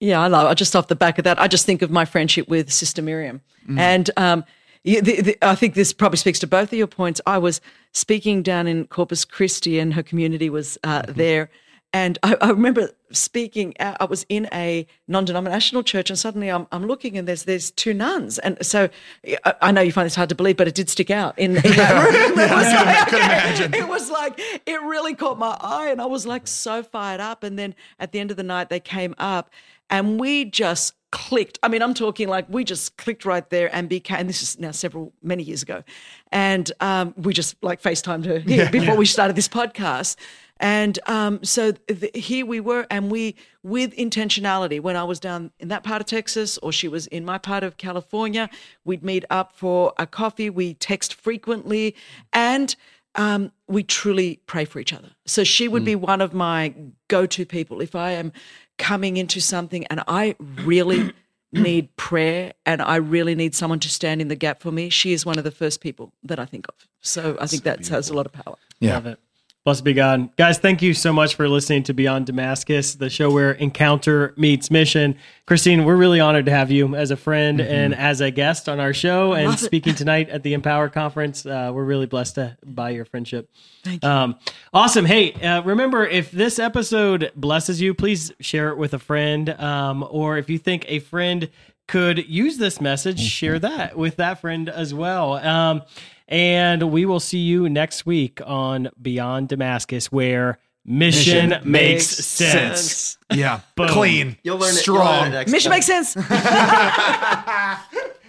Yeah, 0.00 0.20
I 0.20 0.26
love. 0.26 0.48
I 0.48 0.54
just 0.54 0.74
off 0.74 0.88
the 0.88 0.96
back 0.96 1.18
of 1.18 1.24
that, 1.24 1.40
I 1.40 1.46
just 1.46 1.64
think 1.64 1.80
of 1.82 1.90
my 1.90 2.04
friendship 2.04 2.48
with 2.48 2.72
Sister 2.72 3.02
Miriam, 3.02 3.40
and 3.78 4.10
um, 4.16 4.44
the, 4.84 5.00
the, 5.00 5.38
I 5.42 5.54
think 5.54 5.74
this 5.74 5.92
probably 5.92 6.16
speaks 6.16 6.40
to 6.40 6.46
both 6.46 6.72
of 6.72 6.78
your 6.78 6.88
points. 6.88 7.20
I 7.24 7.38
was 7.38 7.60
speaking 7.92 8.42
down 8.42 8.66
in 8.66 8.86
Corpus 8.88 9.24
Christi, 9.24 9.78
and 9.78 9.94
her 9.94 10.02
community 10.02 10.50
was 10.50 10.76
uh, 10.82 11.02
there, 11.06 11.50
and 11.92 12.18
I, 12.22 12.36
I 12.40 12.50
remember 12.50 12.90
speaking. 13.10 13.74
Out, 13.78 13.96
I 14.00 14.04
was 14.04 14.24
in 14.28 14.48
a 14.52 14.86
non-denominational 15.08 15.82
church, 15.82 16.08
and 16.08 16.18
suddenly 16.18 16.48
I'm, 16.48 16.66
I'm 16.72 16.86
looking, 16.86 17.18
and 17.18 17.28
there's 17.28 17.44
there's 17.44 17.70
two 17.70 17.92
nuns, 17.92 18.38
and 18.38 18.56
so 18.64 18.88
I, 19.44 19.54
I 19.60 19.72
know 19.72 19.82
you 19.82 19.92
find 19.92 20.06
this 20.06 20.14
hard 20.14 20.30
to 20.30 20.34
believe, 20.34 20.56
but 20.56 20.68
it 20.68 20.74
did 20.74 20.88
stick 20.88 21.10
out 21.10 21.38
in, 21.38 21.56
in 21.56 21.62
that 21.62 22.04
room. 22.04 22.38
It 22.42 22.50
was 22.50 22.72
like, 22.72 23.08
could 23.08 23.18
imagine. 23.18 23.74
It 23.74 23.88
was 23.88 24.10
like 24.10 24.40
it 24.66 24.82
really 24.82 25.14
caught 25.14 25.38
my 25.38 25.56
eye, 25.60 25.90
and 25.90 26.00
I 26.00 26.06
was 26.06 26.26
like 26.26 26.46
so 26.46 26.82
fired 26.82 27.20
up. 27.20 27.42
And 27.42 27.58
then 27.58 27.74
at 27.98 28.12
the 28.12 28.20
end 28.20 28.30
of 28.30 28.36
the 28.36 28.42
night, 28.42 28.70
they 28.70 28.80
came 28.80 29.14
up, 29.18 29.50
and 29.90 30.18
we 30.18 30.46
just 30.46 30.94
clicked. 31.10 31.58
I 31.62 31.68
mean, 31.68 31.82
I'm 31.82 31.94
talking 31.94 32.28
like 32.28 32.46
we 32.48 32.64
just 32.64 32.96
clicked 32.96 33.24
right 33.24 33.48
there 33.50 33.74
and 33.74 33.88
became. 33.88 34.18
And 34.18 34.28
this 34.28 34.42
is 34.42 34.58
now 34.58 34.70
several 34.70 35.12
many 35.22 35.42
years 35.42 35.62
ago, 35.62 35.84
and 36.32 36.72
um, 36.80 37.14
we 37.16 37.34
just 37.34 37.62
like 37.62 37.82
FaceTimed 37.82 38.24
her 38.24 38.38
here 38.38 38.70
before 38.70 38.96
we 38.96 39.06
started 39.06 39.36
this 39.36 39.48
podcast. 39.48 40.16
And 40.58 40.98
um, 41.06 41.42
so 41.42 41.72
th- 41.72 42.16
here 42.16 42.46
we 42.46 42.60
were, 42.60 42.86
and 42.90 43.10
we, 43.10 43.34
with 43.62 43.94
intentionality, 43.96 44.80
when 44.80 44.96
I 44.96 45.04
was 45.04 45.18
down 45.18 45.50
in 45.58 45.68
that 45.68 45.82
part 45.82 46.00
of 46.00 46.06
Texas 46.06 46.56
or 46.58 46.70
she 46.72 46.86
was 46.86 47.06
in 47.08 47.24
my 47.24 47.38
part 47.38 47.64
of 47.64 47.78
California, 47.78 48.48
we'd 48.84 49.02
meet 49.02 49.24
up 49.28 49.52
for 49.52 49.92
a 49.98 50.06
coffee. 50.06 50.50
We 50.50 50.74
text 50.74 51.14
frequently, 51.14 51.96
and 52.32 52.76
um, 53.14 53.52
we 53.66 53.82
truly 53.82 54.40
pray 54.46 54.64
for 54.64 54.78
each 54.78 54.92
other. 54.92 55.10
So 55.26 55.44
she 55.44 55.68
would 55.68 55.84
be 55.84 55.96
one 55.96 56.20
of 56.20 56.32
my 56.32 56.74
go 57.08 57.26
to 57.26 57.44
people. 57.44 57.80
If 57.80 57.94
I 57.94 58.12
am 58.12 58.32
coming 58.78 59.16
into 59.16 59.40
something 59.40 59.86
and 59.86 60.02
I 60.08 60.34
really 60.40 61.12
need 61.52 61.94
prayer 61.96 62.52
and 62.64 62.80
I 62.80 62.96
really 62.96 63.34
need 63.34 63.54
someone 63.54 63.80
to 63.80 63.90
stand 63.90 64.20
in 64.20 64.28
the 64.28 64.36
gap 64.36 64.62
for 64.62 64.72
me, 64.72 64.88
she 64.88 65.12
is 65.12 65.26
one 65.26 65.38
of 65.38 65.44
the 65.44 65.50
first 65.50 65.80
people 65.80 66.12
that 66.22 66.38
I 66.38 66.46
think 66.46 66.66
of. 66.68 66.88
So 67.00 67.36
I 67.40 67.46
think 67.46 67.64
that 67.64 67.86
has 67.88 68.08
a 68.08 68.14
lot 68.14 68.26
of 68.26 68.32
power. 68.32 68.56
Yeah. 68.80 68.94
Love 68.94 69.06
it. 69.06 69.20
Blessed 69.64 69.84
be 69.84 69.92
God. 69.92 70.34
Guys, 70.36 70.58
thank 70.58 70.82
you 70.82 70.92
so 70.92 71.12
much 71.12 71.36
for 71.36 71.48
listening 71.48 71.84
to 71.84 71.94
Beyond 71.94 72.26
Damascus, 72.26 72.96
the 72.96 73.08
show 73.08 73.30
where 73.30 73.52
encounter 73.52 74.34
meets 74.36 74.72
mission. 74.72 75.16
Christine, 75.46 75.84
we're 75.84 75.94
really 75.94 76.18
honored 76.18 76.46
to 76.46 76.50
have 76.50 76.72
you 76.72 76.96
as 76.96 77.12
a 77.12 77.16
friend 77.16 77.60
and 77.60 77.94
as 77.94 78.20
a 78.20 78.32
guest 78.32 78.68
on 78.68 78.80
our 78.80 78.92
show 78.92 79.34
and 79.34 79.46
Love 79.46 79.62
it. 79.62 79.64
speaking 79.64 79.94
tonight 79.94 80.28
at 80.30 80.42
the 80.42 80.54
Empower 80.54 80.88
Conference. 80.88 81.46
Uh, 81.46 81.70
we're 81.72 81.84
really 81.84 82.06
blessed 82.06 82.34
to, 82.34 82.56
by 82.64 82.90
your 82.90 83.04
friendship. 83.04 83.50
Thank 83.84 84.02
you. 84.02 84.10
Um, 84.10 84.36
awesome. 84.74 85.04
Hey, 85.04 85.32
uh, 85.34 85.62
remember, 85.62 86.04
if 86.04 86.32
this 86.32 86.58
episode 86.58 87.30
blesses 87.36 87.80
you, 87.80 87.94
please 87.94 88.32
share 88.40 88.70
it 88.70 88.78
with 88.78 88.94
a 88.94 88.98
friend. 88.98 89.48
Um, 89.50 90.04
or 90.10 90.38
if 90.38 90.50
you 90.50 90.58
think 90.58 90.86
a 90.88 90.98
friend 90.98 91.48
could 91.86 92.28
use 92.28 92.58
this 92.58 92.80
message, 92.80 93.20
share 93.20 93.60
that 93.60 93.96
with 93.96 94.16
that 94.16 94.40
friend 94.40 94.68
as 94.68 94.92
well. 94.92 95.34
Um, 95.34 95.82
and 96.32 96.90
we 96.90 97.04
will 97.04 97.20
see 97.20 97.38
you 97.38 97.68
next 97.68 98.06
week 98.06 98.40
on 98.44 98.88
Beyond 99.00 99.48
Damascus, 99.48 100.10
where 100.10 100.58
mission, 100.84 101.50
Mission 101.50 101.70
makes, 101.70 101.70
makes 101.70 102.06
sense. 102.06 102.80
sense. 102.80 103.18
Yeah. 103.30 103.60
Boom. 103.76 103.88
Clean. 103.90 104.36
You'll 104.42 104.58
learn 104.58 104.70
it. 104.70 104.78
Strong. 104.78 104.96
You'll 105.06 105.06
learn 105.06 105.28
it 105.28 105.34
next 105.34 105.52
Mission 105.52 105.70
time. 105.70 105.76
makes 105.76 105.86
sense. 105.86 106.16